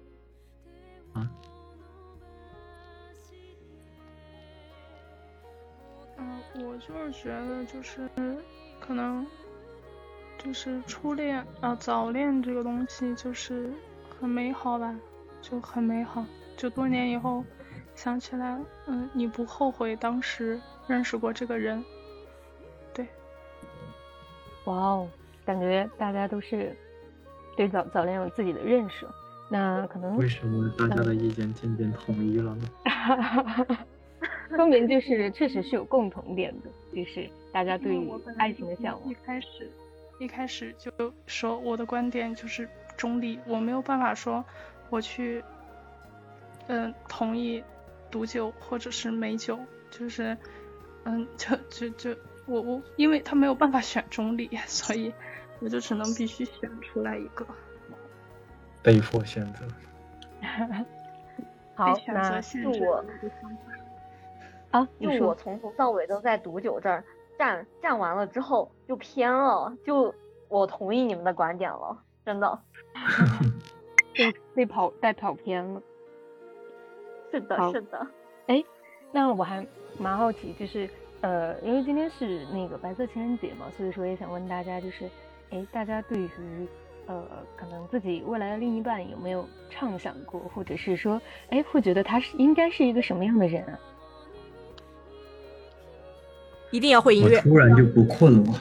[6.60, 8.10] 我就是觉得，就是
[8.80, 9.26] 可能
[10.38, 13.72] 就是初恋啊，早恋这个东西就是
[14.20, 14.96] 很美好吧，
[15.41, 16.26] 就很美好。
[16.56, 17.43] 就多年以后
[17.93, 21.84] 想起来，嗯，你不后悔当时认识过这个人？
[22.93, 23.08] 对。
[24.65, 25.08] 哇哦，
[25.46, 26.76] 感觉大家都是
[27.56, 29.08] 对早早恋有自己的认识。
[29.50, 32.67] 那可能为什么大家的意见渐渐统一了呢？
[34.49, 39.10] 说明就是确实是有共同点的，就是大家对于爱情的向往。
[39.10, 39.71] 一开始
[40.19, 40.91] 一开始就
[41.27, 44.43] 说我的观点就是中立，我没有办法说
[44.89, 45.43] 我去，
[46.67, 47.63] 嗯，同意
[48.10, 49.60] 毒酒或者是美酒，
[49.91, 50.36] 就是，
[51.03, 55.13] 嗯，就就就我我，因为他没有办法选中立，所以
[55.60, 57.45] 我就只能必须选出来一个，
[58.82, 59.67] 被迫选择。
[61.75, 63.06] 好，那是我，
[64.71, 67.03] 啊，就我从头到尾都在毒酒这儿。
[67.38, 70.12] 站站完了之后就偏了，就
[70.49, 72.60] 我同意你们的观点了，真的，
[74.12, 75.80] 被被跑带跑偏了。
[77.30, 78.08] 是的，是的。
[78.47, 78.63] 哎，
[79.12, 79.63] 那我还
[79.99, 80.89] 蛮好奇，就是
[81.21, 85.08] 呃，因为今天是那个白色情人节嘛，所以说也想问大家，就是
[85.51, 86.67] 哎，大家对于
[87.06, 87.23] 呃，
[87.56, 93.80] 可能自己未来的另一半有没有畅想过，或者是说，哎，会觉得他是应该是一个什么样的人啊？
[96.71, 98.53] 一定要会音乐，突然就不困了。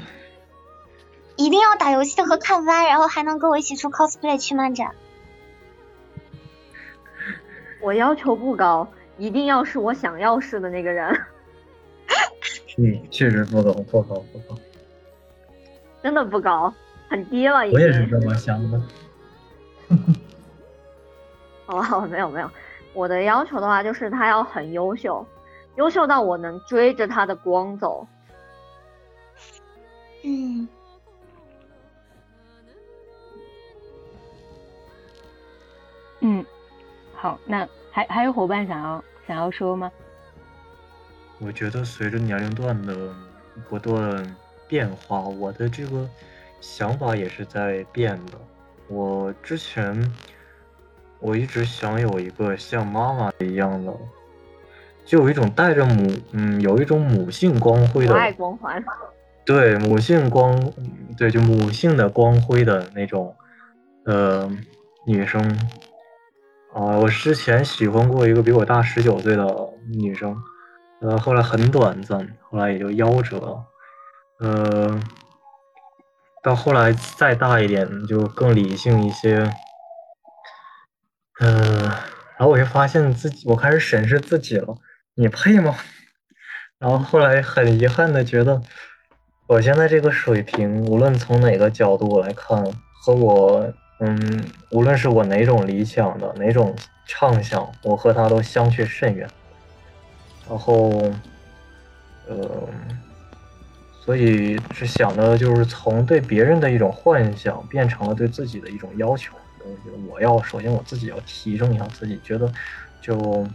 [1.36, 4.94] 一定要打游戏和看番，然后还能跟我一起出 cosplay 去漫展。
[7.82, 8.88] 我要求不高，
[9.18, 11.20] 一定要是我想要是的那个人。
[12.78, 14.58] 嗯，确实不高，不高，不高。
[16.02, 16.72] 真的不高，
[17.08, 17.58] 很低了。
[17.58, 18.80] 我也是这么想的。
[21.66, 22.50] 好吧，没有没有，
[22.94, 25.26] 我的要求的话就是他要很优秀。
[25.76, 28.06] 优秀到我能追着他的光走。
[30.24, 30.68] 嗯。
[36.20, 36.44] 嗯，
[37.14, 39.92] 好，那还还有伙伴想要想要说吗？
[41.38, 43.14] 我觉得随着年龄段的
[43.68, 44.36] 不断
[44.66, 46.08] 变化，我的这个
[46.62, 48.38] 想法也是在变的。
[48.88, 50.10] 我之前
[51.20, 53.92] 我一直想有一个像妈妈一样的。
[55.06, 58.84] 就有一种带着母，嗯，有一种母性光辉的爱光环，
[59.46, 60.60] 对母性光，
[61.16, 63.34] 对就母性的光辉的那种，
[64.04, 64.50] 呃，
[65.06, 65.40] 女生，
[66.74, 69.46] 啊，我之前喜欢过一个比我大十九岁的
[69.96, 70.36] 女生，
[71.00, 73.38] 呃，后来很短暂，后来也就夭折。
[73.38, 73.64] 了，
[74.40, 75.00] 呃，
[76.42, 79.48] 到后来再大一点就更理性一些，
[81.40, 81.80] 嗯，
[82.36, 84.74] 然后我就发现自己，我开始审视自己了。
[85.18, 85.74] 你配吗？
[86.78, 88.60] 然后后来很遗憾的觉得，
[89.46, 92.62] 我现在这个水平，无论从哪个角度来看，
[93.02, 96.76] 和我，嗯，无论是我哪种理想的哪种
[97.06, 99.26] 畅想，我和他都相去甚远。
[100.46, 100.90] 然后，
[102.28, 102.68] 呃，
[104.04, 109.34] 所以是想的就是从对别人的一种幻想，变成了对自己的一种要求。
[109.64, 112.52] 我觉得我要首先我自己要提升一下自己，觉得
[113.00, 113.48] 就。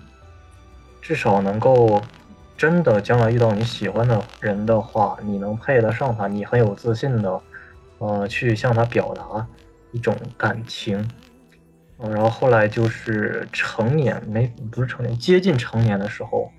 [1.01, 2.01] 至少能够
[2.55, 7.41] 真的将来遇到你喜欢的人的话，你能配得上他，你很有自信的，
[7.97, 9.45] 呃，去向他表达
[9.91, 11.09] 一种感情。
[11.97, 16.51] 嗯，然后后来就是成年，没不是成年，接近成年的时候，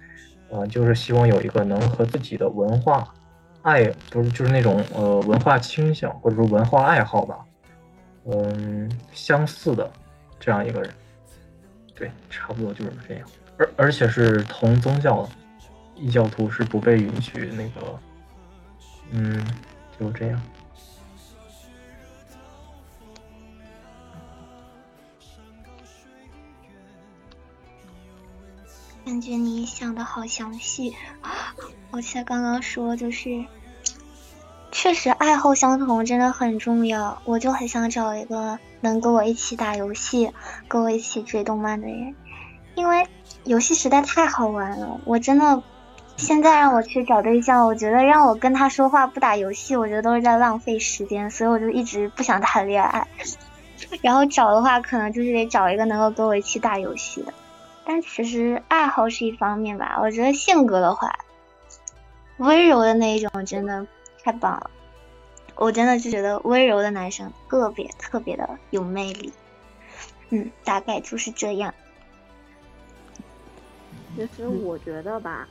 [0.51, 3.15] 呃，就是希望有一个能和自己的文化
[3.63, 7.39] 爱，不是就是那种呃文化倾向或者说文化爱好吧，
[8.27, 9.89] 嗯，相似的
[10.39, 10.91] 这样一个人。
[11.95, 13.29] 对，差不多就是这样。
[13.63, 15.29] 而而且是同宗教，
[15.95, 17.99] 异教徒是不被允许那个，
[19.13, 19.47] 嗯，
[19.99, 20.43] 就这样。
[29.05, 30.97] 感觉你想的好详细，
[31.93, 33.45] 而且刚刚说就是，
[34.73, 37.23] 确实爱好相同真的很重要。
[37.25, 40.33] 我就很想找一个能跟我一起打游戏、
[40.67, 42.17] 跟我一起追动漫的人，
[42.75, 43.07] 因为。
[43.45, 45.63] 游戏实在太好玩了，我真的
[46.17, 53.07] 现在让我去找对象，我觉得让我跟他说话不打游戏，我觉得都是在浪费时间，所以我就一直不想谈恋爱。
[54.01, 57.35] 然后找的话，可能就是得找一个能够跟我一起打游戏的。
[57.85, 61.11] 但其实爱好是一方面吧，我觉得性格的话，
[62.37, 63.87] 温柔的那一种真的
[64.23, 64.71] 太棒了。
[65.57, 69.33] 我真的就觉得温柔的男生特别特别的有魅力。
[70.31, 71.75] 嗯，大概就是这样。
[74.15, 75.49] 其实我觉得吧，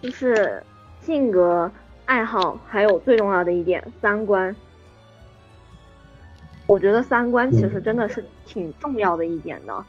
[0.00, 0.62] 就是
[1.00, 1.70] 性格、
[2.04, 4.54] 爱好，还有最重要的一点三观。
[6.66, 9.84] 我觉得三观其实真的是挺重要的一点的，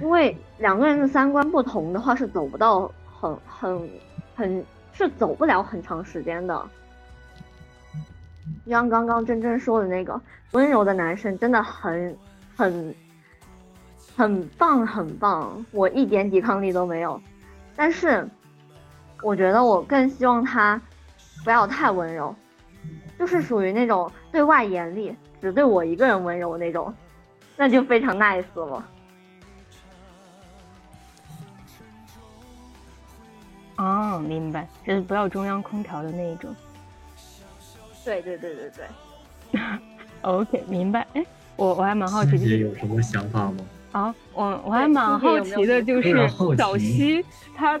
[0.00, 3.90] 因为两个人的三观不同的话，是走不到很很
[4.34, 6.68] 很，是走不了很长时间的。
[8.66, 10.20] 像刚刚真真说的那个
[10.52, 12.16] 温柔的男生，真的很
[12.56, 12.94] 很。
[14.18, 17.22] 很棒，很棒，我一点抵抗力都没有。
[17.76, 18.28] 但是，
[19.22, 20.80] 我觉得我更希望他
[21.44, 22.34] 不要太温柔，
[23.16, 26.92] 就是属于那种对外严厉，只对我一个人温柔那种，
[27.56, 28.84] 那就非常 nice 了。
[33.76, 36.52] 哦，明白，就是不要中央空调的那一种。
[38.04, 39.60] 对对对对对。
[40.22, 41.06] OK，明白。
[41.14, 43.58] 哎，我我还蛮好奇，欣就是有什么想法吗？
[43.98, 47.24] 啊，我我还蛮好奇的，就是小奇西
[47.56, 47.80] 他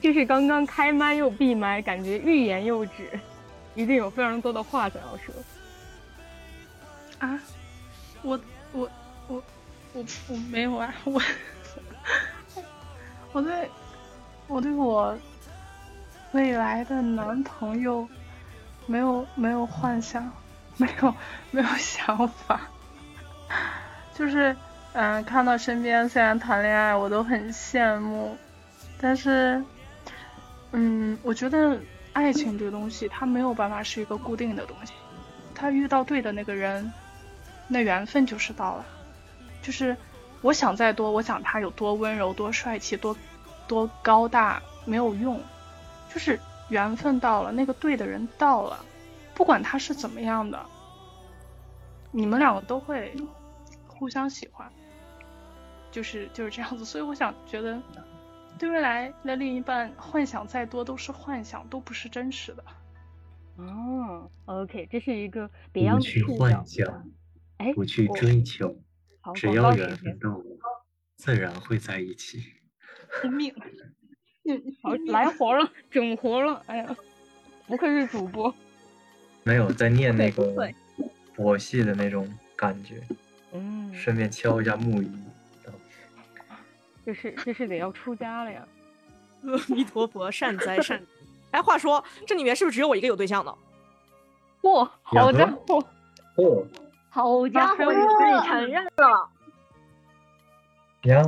[0.00, 3.08] 就是刚刚开麦又闭麦，感觉欲言又止，
[3.76, 5.34] 一定有非常多的话想要说。
[7.20, 7.40] 啊，
[8.22, 8.40] 我
[8.72, 8.90] 我
[9.28, 9.42] 我
[9.92, 11.22] 我我没有啊，我
[13.32, 13.70] 我对
[14.48, 15.16] 我对我
[16.32, 18.08] 未来的男朋友
[18.86, 20.28] 没有没有幻想，
[20.76, 21.14] 没有
[21.52, 22.60] 没有想法，
[24.14, 24.56] 就是
[25.00, 28.36] 嗯，看到身边虽然谈恋爱我都很羡慕，
[29.00, 29.62] 但是
[30.72, 31.78] 嗯，我觉得
[32.12, 34.92] 爱情这个东西它没有办法是一个固定的东西，
[35.54, 36.92] 他遇到对的那个人。
[37.68, 38.84] 那缘分就是到了，
[39.62, 39.96] 就是
[40.40, 43.16] 我想再多，我想他有多温柔、多帅气、多
[43.68, 45.40] 多高大没有用，
[46.12, 46.40] 就是
[46.70, 48.84] 缘分到了，那个对的人到了，
[49.32, 50.58] 不管他是怎么样的，
[52.10, 53.14] 你们两个都会
[53.86, 54.66] 互相喜欢，
[55.98, 56.84] 就是就是这样子。
[56.84, 57.82] 所以我想觉得，
[58.56, 62.64] 对未来的另一半幻想再多都是幻想，都不是真实的。
[63.56, 66.64] 哦，OK，这是一个别样的不去幻。
[66.64, 67.10] 想，
[67.56, 68.80] 哎，不去追求，
[69.34, 70.44] 只要缘分，到了，
[71.16, 72.44] 自然会在一起。
[73.20, 73.52] 拼命，
[74.80, 76.96] 好来活了，整活了，哎呀，
[77.66, 78.54] 不愧是主播。
[79.42, 80.72] 没有在念那个
[81.34, 83.02] 佛系的那种感觉，
[83.52, 85.10] 嗯，顺便敲一下木鱼。
[87.08, 88.62] 这是这是得要出家了呀。
[89.48, 91.02] 阿弥陀佛，善哉善。
[91.52, 93.54] 哎，话说这里面是不是只有我一个有对象的？
[94.60, 95.82] 嚯，好家伙！
[96.36, 96.66] 哦，
[97.08, 99.30] 好家伙，你自己承认了。
[101.04, 101.22] 呀，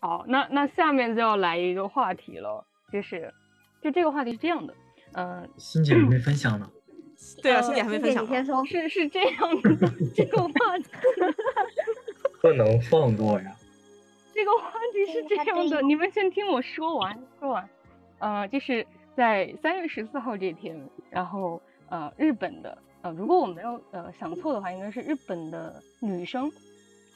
[0.00, 3.30] 好，那那下面就要来一个话题了，就是
[3.82, 4.74] 就这个话题是这样的，
[5.12, 6.66] 嗯、欣姐还没分享呢。
[7.42, 8.30] 对啊，呃欣姐还没分享呢。
[8.30, 8.64] 你先说。
[8.64, 9.76] 是是这样的，
[10.16, 10.88] 这个话题，
[12.40, 13.54] 不能放过呀！
[14.44, 17.66] 这个话题是这样的，你们先听我说完，说完。
[18.18, 18.86] 呃，就是
[19.16, 20.78] 在三月十四号这天，
[21.08, 26.52] 然后呃，日本的呃，如果我没有呃想错的话，应该是日本的女生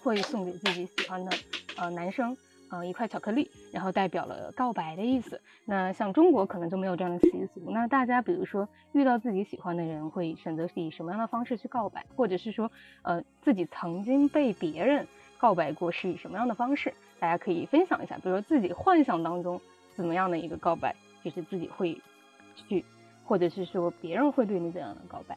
[0.03, 1.31] 会送给自己喜欢的
[1.77, 2.35] 呃男生
[2.71, 5.39] 呃一块巧克力，然后代表了告白的意思。
[5.67, 7.71] 那像中国可能就没有这样的习俗。
[7.71, 12.73] 那大家比如说遇到自己喜欢的人，会选择以什么样的方式去告白，或者是说
[13.03, 15.07] 呃自己曾经被别人
[15.37, 16.95] 告白过是以什么样的方式？
[17.21, 19.61] 大家可以分享一下，比如说自己幻想当中
[19.97, 20.95] 怎么样的一个告白，
[21.25, 22.01] 就是自己会
[22.55, 22.85] 去，
[23.25, 25.37] 或者是说别人会对你怎样的告白。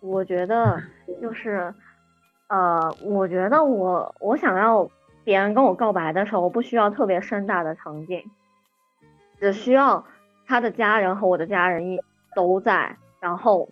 [0.00, 0.80] 我觉得
[1.20, 1.74] 就是，
[2.46, 4.88] 呃，我觉得我我想要
[5.24, 8.22] 别人跟我告白的时候，我不需要特别盛大的场景，
[9.40, 10.06] 只需要
[10.46, 12.00] 他的家人和我的家人一
[12.36, 13.68] 都在，然后，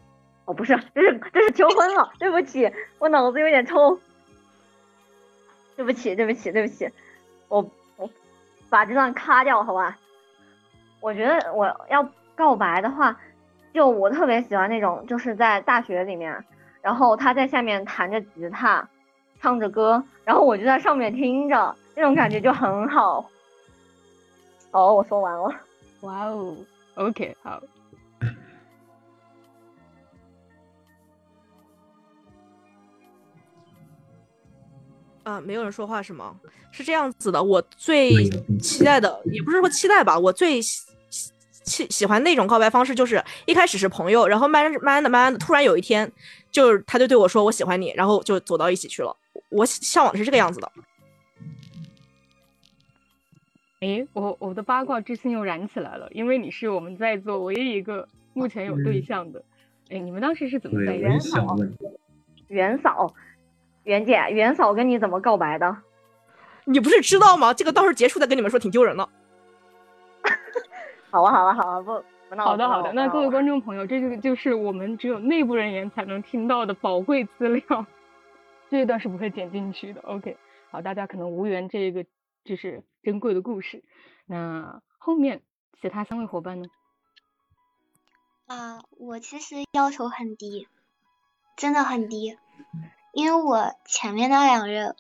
[0.46, 3.98] 哦，不是，这是这是求婚了，对不起，我脑子有点抽，
[5.76, 6.90] 对不起，对不起，对不起，
[7.48, 8.08] 我我
[8.68, 9.98] 把这段卡掉，好吧？
[11.00, 13.18] 我觉得我要告白的话。
[13.72, 16.44] 就我特别喜欢那种，就是在大学里面，
[16.80, 18.88] 然后他在下面弹着吉他，
[19.40, 23.28] 唱着歌，然后我就在上面听着，那种感觉就很好。
[24.70, 25.52] 好，我说完了。
[26.02, 26.56] 哇哦
[26.94, 27.60] ，OK，好。
[35.24, 36.36] 啊，没有人说话是吗？
[36.70, 38.28] 是这样子的，我最
[38.60, 40.82] 期待的，也不是说期待吧，我最喜
[41.64, 46.10] 喜喜欢那种告白方式，就是一开始是朋友，然后慢慢慢慢的、慢慢的，突然有一天，
[46.50, 49.16] 就是他就对我说我喜欢你，然后就走到一起去了。
[49.48, 50.72] 我向往的是这个样子的。
[53.80, 59.42] 哎，我我的八卦之心又燃起来了，因为你是我们在座唯一一个目前有对象的。
[59.90, 61.36] 诶，你们当时是怎么在对，一起的？
[61.36, 61.78] 我也想问，
[62.48, 63.14] 袁嫂，
[63.84, 65.76] 袁姐，袁嫂跟你怎么告白的？
[66.64, 67.52] 你不是知道吗？
[67.54, 69.08] 这个到时候结束再跟你们说，挺丢人的。
[71.10, 72.50] 好啊，好啊，好啊，不不闹了。
[72.50, 72.92] 好的，好的。
[72.94, 77.86] 那各位观众朋友，这就就是我们只有内部人员才能听到的宝贵资料，
[78.70, 80.00] 这一段是不会剪进去的。
[80.00, 80.38] OK，
[80.70, 82.06] 好，大家可能无缘这个
[82.44, 83.84] 就是珍贵的故事。
[84.26, 85.42] 那后面
[85.80, 86.68] 其他三位伙伴呢？
[88.46, 90.66] 啊，我其实要求很低，
[91.56, 92.38] 真的很低，
[93.14, 94.94] 因为我前面那两任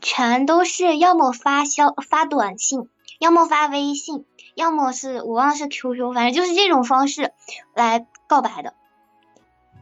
[0.00, 7.32] 全都是要么发消发短信，要么发微信，要么是我忘了是 QQ，反正就是这种方式
[7.74, 8.74] 来告白的。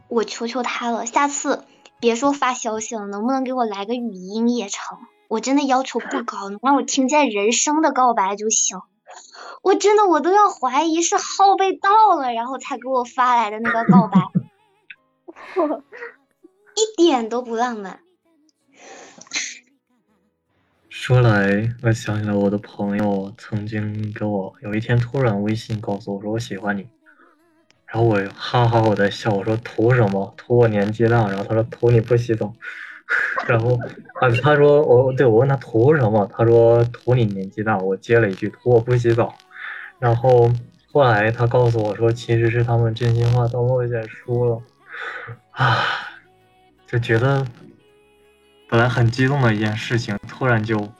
[0.07, 1.65] 我求求他了，下次
[1.99, 4.99] 别说发消息了，能不能给我来个语音也成？
[5.27, 8.79] 我真的要求不高，能让我听见人声的告白就行。
[9.61, 14.21] 我真的我都要怀疑是号被盗了，然后才给我发来的那个告白，
[16.81, 17.99] 一点都不浪漫。
[20.89, 26.87] 说来，我想起来我的朋友曾经给我有一天突然微信告诉我说我喜欢你，
[27.85, 30.33] 然后我哈哈我在笑，我说图什么？
[30.37, 31.27] 图我年纪大？
[31.27, 32.53] 然后他说图你不洗澡。
[33.47, 33.77] 然后
[34.21, 36.29] 啊，他说我对我问他图什么？
[36.33, 37.77] 他说图你年纪大。
[37.77, 39.33] 我接了一句图我不洗澡。
[39.99, 40.51] 然后
[40.91, 44.61] 后来他告诉我说，其实是他们真心话大冒险输了
[45.51, 45.77] 啊，
[46.91, 47.47] 就觉得
[48.69, 50.91] 本来很激动的一件事情，突然就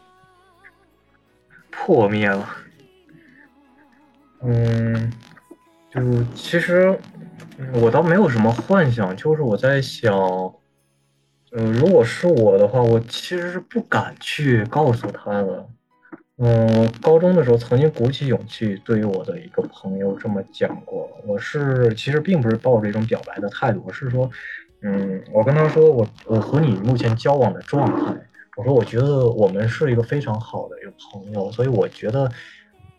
[1.70, 2.48] 破灭了。
[4.42, 5.12] 嗯，
[5.90, 6.98] 就其实
[7.74, 10.14] 我倒没有什么幻想，就是我在想。
[11.54, 15.68] 嗯，如果是我的话，我其实是不敢去告诉他的。
[16.38, 21.12] 嗯，高中的时候曾经鼓起勇气对于我的一个朋友这么讲过。
[21.26, 24.32] 我是其实并不是抱着一种表白的态度，我是说，
[24.82, 28.16] 嗯，我跟他说我我和你目前交往的状态，
[28.58, 32.32] 我说我觉得我们是一个非常好的一个朋友，所以我觉得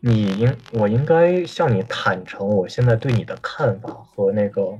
[0.01, 4.79] 你应我应该向你坦诚我现在对你的看法和那个，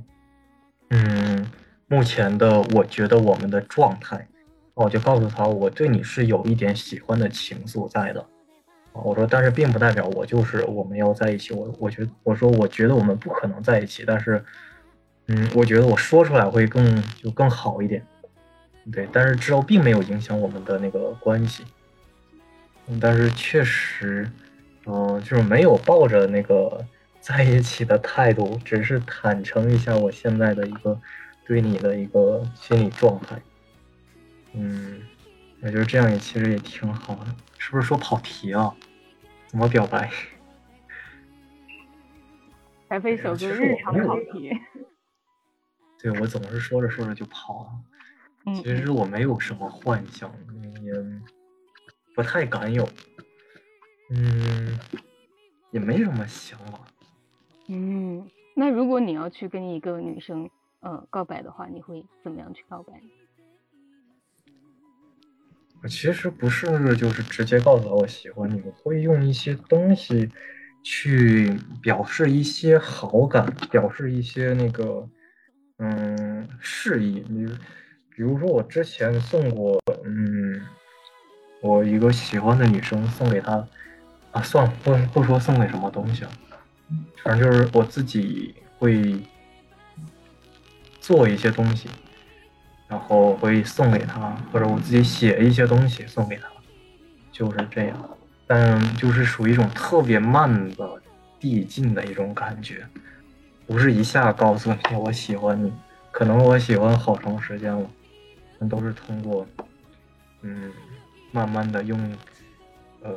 [0.89, 1.45] 嗯。
[1.89, 4.27] 目前的我觉得我们的状态，
[4.73, 8.25] 我就告诉他我对你是有一点喜欢的情愫在的，
[8.93, 14.43] 我说但是并不代表我就是我们要在一起，我我觉我说我觉得我们不可能在一起，但是，
[15.27, 18.05] 嗯，我觉得我说出来会更就更好一点，
[18.91, 21.63] 对，但是之后并没有影响我们的那个关系，
[22.87, 24.29] 嗯，但是确实，
[24.85, 26.85] 嗯，就是没有抱着那个
[27.19, 30.99] 在一起的态度，只是坦诚一下我现在的一个。
[31.45, 33.35] 对你的一个心理状态，
[34.53, 35.01] 嗯，
[35.59, 38.73] 我觉得这样也其实也挺好的，是不是说跑题啊？
[39.47, 40.09] 怎么表白？
[42.87, 44.57] 柴飞小哥日常跑题。
[46.03, 48.53] 对，我总是说着说着就跑了。
[48.61, 50.29] 其实我没有什么幻想，
[50.83, 50.93] 也
[52.13, 52.87] 不太敢有，
[54.11, 54.77] 嗯，
[55.71, 56.79] 也没什么想法。
[57.69, 60.47] 嗯，那如果你要去跟一个女生。
[60.85, 62.91] 呃，告白的话，你会怎么样去告白？
[65.81, 70.29] 我其实不是就是直接告诉他我喜欢你，我会用一些东西
[70.83, 75.07] 去表示一些好感，表示一些那个
[75.83, 77.23] 嗯示意。
[77.27, 77.45] 你
[78.15, 80.61] 比如说，我之前送过嗯
[81.61, 83.67] 我一个喜欢的女生送给她
[84.31, 86.31] 啊，算了，不不说送给什么东西了，
[87.23, 89.15] 反正就是我自己会。
[91.03, 91.89] 做一些东西，
[92.87, 96.47] 然后会送给他，或者我自己写一些东西送给他，
[97.29, 98.17] 就是这样。
[98.47, 101.01] 但就是属于一种特别慢的
[101.41, 102.87] 递进的一种感觉，
[103.65, 105.71] 不是一下告诉你我喜欢你，
[106.11, 107.89] 可能我喜欢好长时间了，
[108.59, 109.47] 但都是通过，
[110.41, 110.71] 嗯，
[111.31, 111.99] 慢慢的用，
[113.01, 113.13] 呃，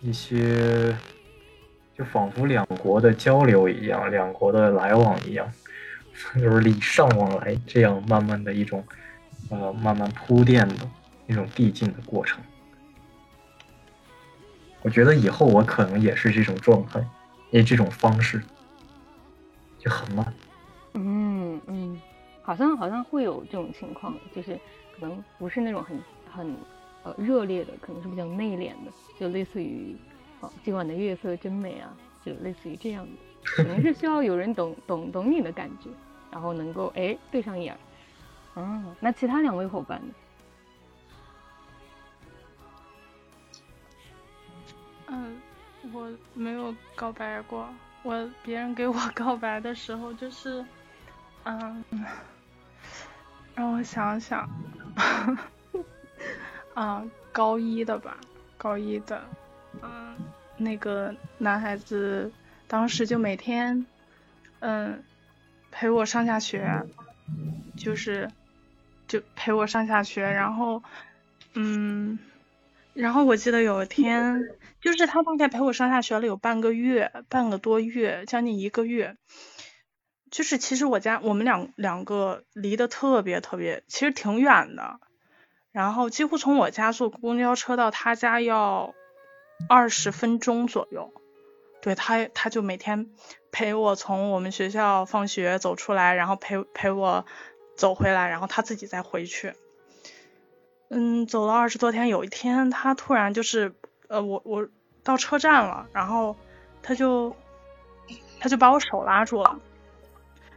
[0.00, 0.96] 一些，
[1.96, 5.50] 就仿佛两国的交流一样，两国的来往一样。
[6.40, 8.82] 就是礼尚往来，这样慢慢的一种，
[9.50, 10.76] 呃，慢慢铺垫的
[11.26, 12.42] 一种递进的过程。
[14.80, 17.00] 我觉得以后我可能也是这种状态，
[17.50, 18.42] 因为这种方式
[19.86, 20.34] 就很慢。
[20.94, 22.02] 嗯嗯，
[22.42, 24.58] 好像好像会有这种情况，就是
[24.98, 26.56] 可能不是那种很很
[27.04, 29.96] 呃热烈的，可能是比较内敛的，就类似于
[30.40, 35.88] 哦今晚的月色真美啊，就类似于这样的，可能是需要有人懂 懂懂你的感觉。
[36.28, 37.78] 然后能够哎对上眼，
[38.56, 40.14] 嗯，那其他两位伙伴呢？
[45.06, 45.40] 嗯，
[45.92, 47.68] 我没有告白过。
[48.06, 50.64] 我别人给我告白的时候， 就是，
[51.44, 51.84] 嗯，
[53.54, 54.48] 让我想想，
[56.74, 57.02] 啊，
[57.32, 58.16] 高一的吧，
[58.56, 59.22] 高一的，
[59.82, 60.16] 嗯，
[60.56, 62.30] 那个男孩子
[62.68, 63.84] 当时就每天，
[64.60, 65.02] 嗯。
[65.78, 66.86] 陪我上下学，
[67.76, 68.30] 就是，
[69.06, 70.82] 就陪我上下学，然后，
[71.52, 72.18] 嗯，
[72.94, 74.40] 然后我记得有一天，
[74.86, 79.16] 就是他大概陪我上下学了有半个月，半个多月，将近一个月。
[80.30, 85.00] 就是其实我家我们两两个离得特别特别，其实挺远的。
[85.72, 88.94] 然后几乎从我家坐公交车到他家要
[89.68, 91.12] 二十分钟左右。
[91.82, 93.10] 对他，他就每天
[93.50, 97.26] 陪我从我们学校放学走出来，然后陪陪我
[97.76, 99.54] 走回来，然后他自己再回去。
[100.90, 103.74] 嗯，走了二十多天，有一天他突然就是
[104.08, 104.68] 呃，我我
[105.06, 106.36] 到车站了，然后
[106.82, 107.34] 他就
[108.38, 109.58] 他就把我手拉住了，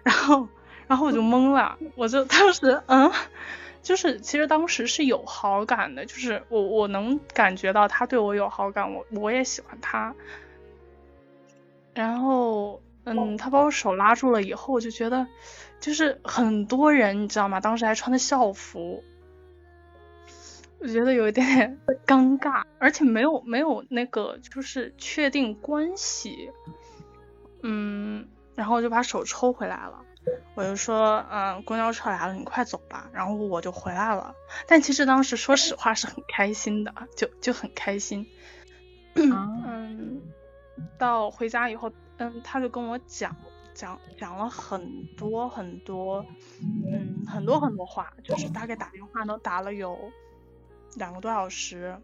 [0.03, 0.49] 然后
[0.87, 3.09] 然后我就懵了，我就当时嗯。
[3.81, 10.13] 就是其实当时是有好感的，就是我我能感觉到他对我有好感，我我也喜欢他。
[11.93, 15.25] 然后嗯，他把我手拉住了以后，我就觉得
[15.79, 17.61] 就是很多人你知道吗？
[17.61, 19.01] 当时还穿的校服，
[20.82, 26.49] 我觉得有一点点 尴尬，而且没有没有那个就是确定关系，
[27.63, 30.05] 嗯，然后我就把手抽回来了。
[30.53, 33.09] 我就说，嗯，公交车来了，你快走吧。
[33.13, 34.36] 然后我就回来了。
[34.67, 38.27] 但其实当时说实话是很开心的，就就很开心。
[39.15, 40.21] 嗯，
[40.97, 43.36] 到回家以后，嗯，他就跟我讲
[43.73, 46.23] 讲讲了很多很多，
[46.61, 49.97] 嗯，很多很多话，就是大概打电话能打了有
[50.95, 51.95] 两个多小时，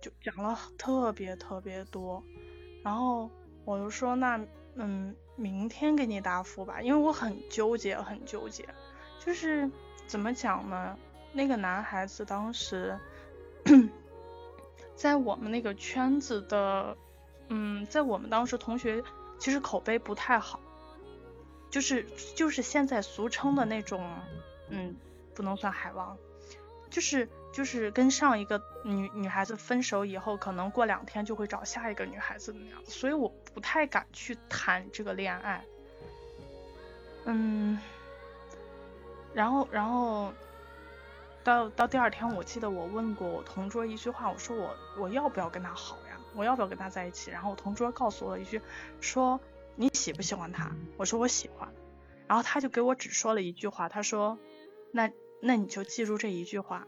[0.00, 2.22] 就讲了特别特别多。
[2.82, 3.30] 然后
[3.64, 4.40] 我就说，那，
[4.74, 5.14] 嗯。
[5.40, 8.68] 明天给你答复吧，因为我很纠结，很纠结，
[9.24, 9.70] 就是
[10.04, 10.98] 怎么讲呢？
[11.32, 12.98] 那个男孩子当时
[14.96, 16.96] 在我们那个圈子的，
[17.50, 19.00] 嗯，在我们当时同学
[19.38, 20.58] 其实口碑不太好，
[21.70, 22.04] 就是
[22.34, 24.04] 就是现在俗称的那种，
[24.70, 24.96] 嗯，
[25.36, 26.18] 不能算海王，
[26.90, 27.28] 就是。
[27.58, 35.64] 就是跟上一个女女孩子分手以后，可能过两天就会找下一个女孩子的那样子，所以我不太敢去谈这个恋爱。
[37.24, 37.76] 嗯，
[39.34, 40.32] 然后然后
[41.42, 46.16] 到到第二天，我记得我问过我同桌一句话，我说我我要不要跟他好呀？
[46.36, 47.32] 我要不要跟他在一起？
[47.32, 48.62] 然后我同桌告诉我一句，
[49.00, 49.40] 说
[49.74, 50.70] 你喜不喜欢他？
[50.96, 51.68] 我说我喜欢。
[52.28, 54.38] 然后他就给我只说了一句话，他说
[54.92, 56.86] 那那你就记住这一句话。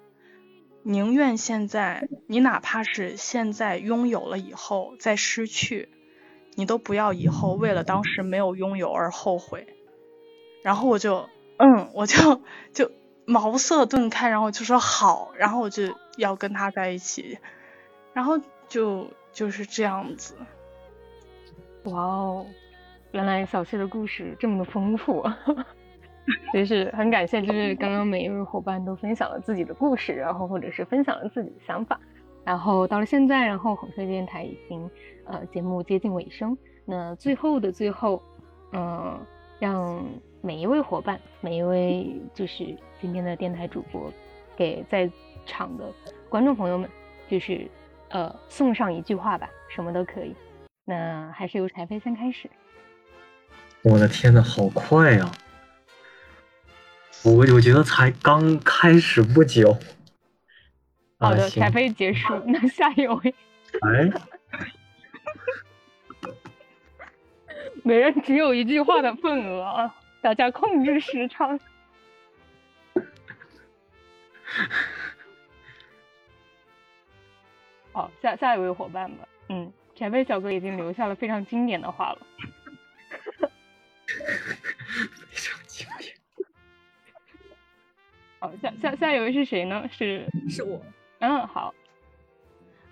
[0.83, 5.89] 宁愿现在你哪怕是现在拥有了以后再失去，
[6.55, 9.67] 你都不要以后为了当时没有拥有而后悔。
[10.63, 11.29] 然后我就，
[11.59, 12.91] 嗯，我就就
[13.25, 17.39] 茅塞顿开，然后就说好，然后我就要跟他在一起，
[18.13, 20.35] 然后就就是这样子。
[21.85, 22.47] 哇哦，
[23.13, 25.25] 原来小谢的故事这么的丰富。
[26.53, 31.99] 就是很感谢，就是刚刚每一位伙伴都分享了自己的故事，然后或者是分享了自己的想法，
[32.45, 34.91] 然后到了现在，然后红色电台已经
[35.25, 38.23] 呃节目接近尾声，那最后的最后，
[38.73, 39.19] 嗯，
[39.59, 40.05] 让
[40.41, 44.13] 每一位伙伴，每一位就是今天的电台主播，
[44.57, 45.11] 给在
[45.47, 45.93] 场的
[46.29, 46.89] 观众朋友们，
[47.29, 47.67] 就是
[48.11, 50.35] 呃送上一句话吧，什么都可以。
[50.85, 52.49] 那还是由柴飞先开始。
[53.83, 55.31] 我的天呐，好快呀！
[57.25, 59.79] 我我觉得才刚开始不久。
[61.19, 63.35] 好的，彩飞结束，那 下一位。
[63.83, 64.11] 哎，
[67.83, 71.61] 每人只有一句话的份额啊，大家控制时长。
[77.93, 79.29] 好，下下一位伙伴吧。
[79.51, 82.19] 嗯，前辈小哥已经留下了非常经典的话了。
[88.41, 89.89] 好，下下下一位是谁呢？
[89.93, 90.81] 是 是我。
[91.21, 91.73] 嗯，好。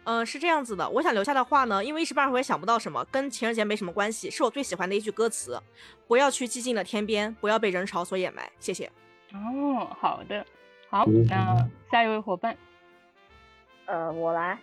[0.05, 5.61] 嗯，是这样子的，我想留下的话呢，因为一时半会儿也想不到什么，跟情人节没什么关系，是我最喜欢的一句歌词：
[6.07, 8.51] 不要去寂静的天边，不要被人潮所掩埋。
[8.59, 8.91] 谢谢。
[9.35, 10.47] 哦，好的，
[10.89, 12.57] 好，那下一位伙伴。
[13.85, 14.59] 呃，我来，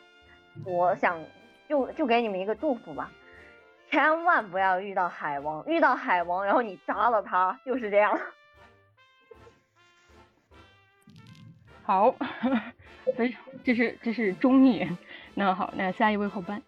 [0.63, 1.19] 我想
[1.69, 3.11] 就就给你们一个祝福吧，
[3.91, 8.19] 千万不要遇到海王，遇到海王，然后你扎了他，就是这样。
[11.85, 12.15] 好，
[13.15, 14.87] 非 常，这是这是中意。
[15.35, 16.63] 那好，那下一位伙伴，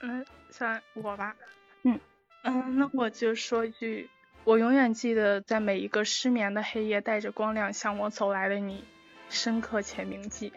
[0.00, 1.36] 嗯，算我吧。
[1.82, 2.00] 嗯
[2.42, 4.10] 嗯，那我就说一句，
[4.44, 8.82] 我永远记得在每一个失眠的黑夜，带着光亮向我走来的你，
[9.28, 10.52] 深刻且铭记。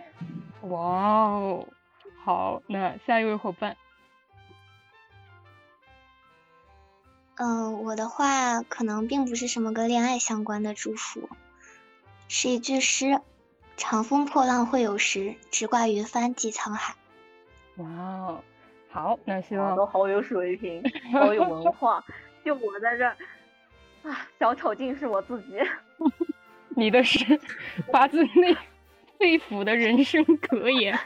[0.61, 1.67] 哇哦，
[2.23, 3.77] 好，那下一位伙伴。
[7.35, 11.29] 嗯，我的话可能并不是什么跟恋爱相关的祝福，
[12.27, 13.21] 是一句诗。
[13.75, 16.95] 长风破浪会有时，直挂云帆济沧海。
[17.77, 18.43] 哇哦，
[18.89, 22.03] 好，那希望都好有水平， 好有文化。
[22.45, 23.05] 就我在这，
[24.09, 25.59] 啊，小丑竟是我自己。
[26.75, 27.39] 你的诗
[27.91, 28.55] 发自内
[29.17, 30.97] 肺腑的人生格言。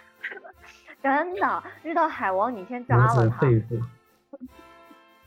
[1.03, 3.81] 真的，遇到海王你先扎了他，此肺腑。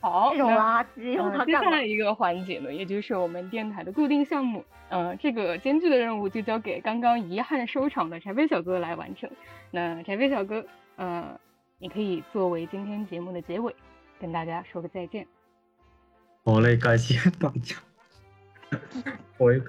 [0.00, 1.46] 好，这种垃圾用呃它干嘛？
[1.46, 9.30] 接下来一个环节呢，也就是我们电台的固定项目，呃，这个艰巨的任务就交给刚刚遗憾收场的柴飞小哥来完成。
[9.70, 10.64] 那柴飞小哥，
[10.96, 11.38] 呃，
[11.78, 13.74] 你可以作为今天节目的结尾，
[14.18, 15.26] 跟大家说个再见。
[16.44, 17.76] 好嘞，感谢大家。
[19.36, 19.60] 我有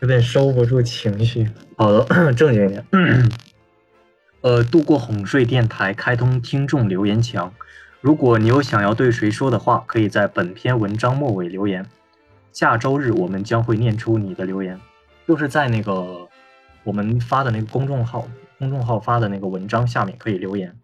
[0.00, 1.48] 有点收不住情绪。
[1.76, 2.84] 好的，正经一点。
[4.42, 7.52] 呃，度过哄睡电台开通听众留言墙，
[8.00, 11.84] 如果你有想要对谁说的话，可以在本篇文章末尾留言。
[12.52, 14.80] 下周日我们将会念出你的留言，
[15.26, 16.28] 就是在那个
[16.84, 18.26] 我们发的那个公众号，
[18.58, 20.74] 公众号发的那个文章下面可以留言。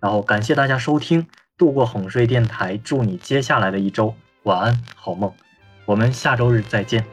[0.00, 5.32] 然后感谢大家收听，度过哄睡电台，祝你接下来的一周晚安，好梦。
[5.86, 7.04] 我们下周日再见。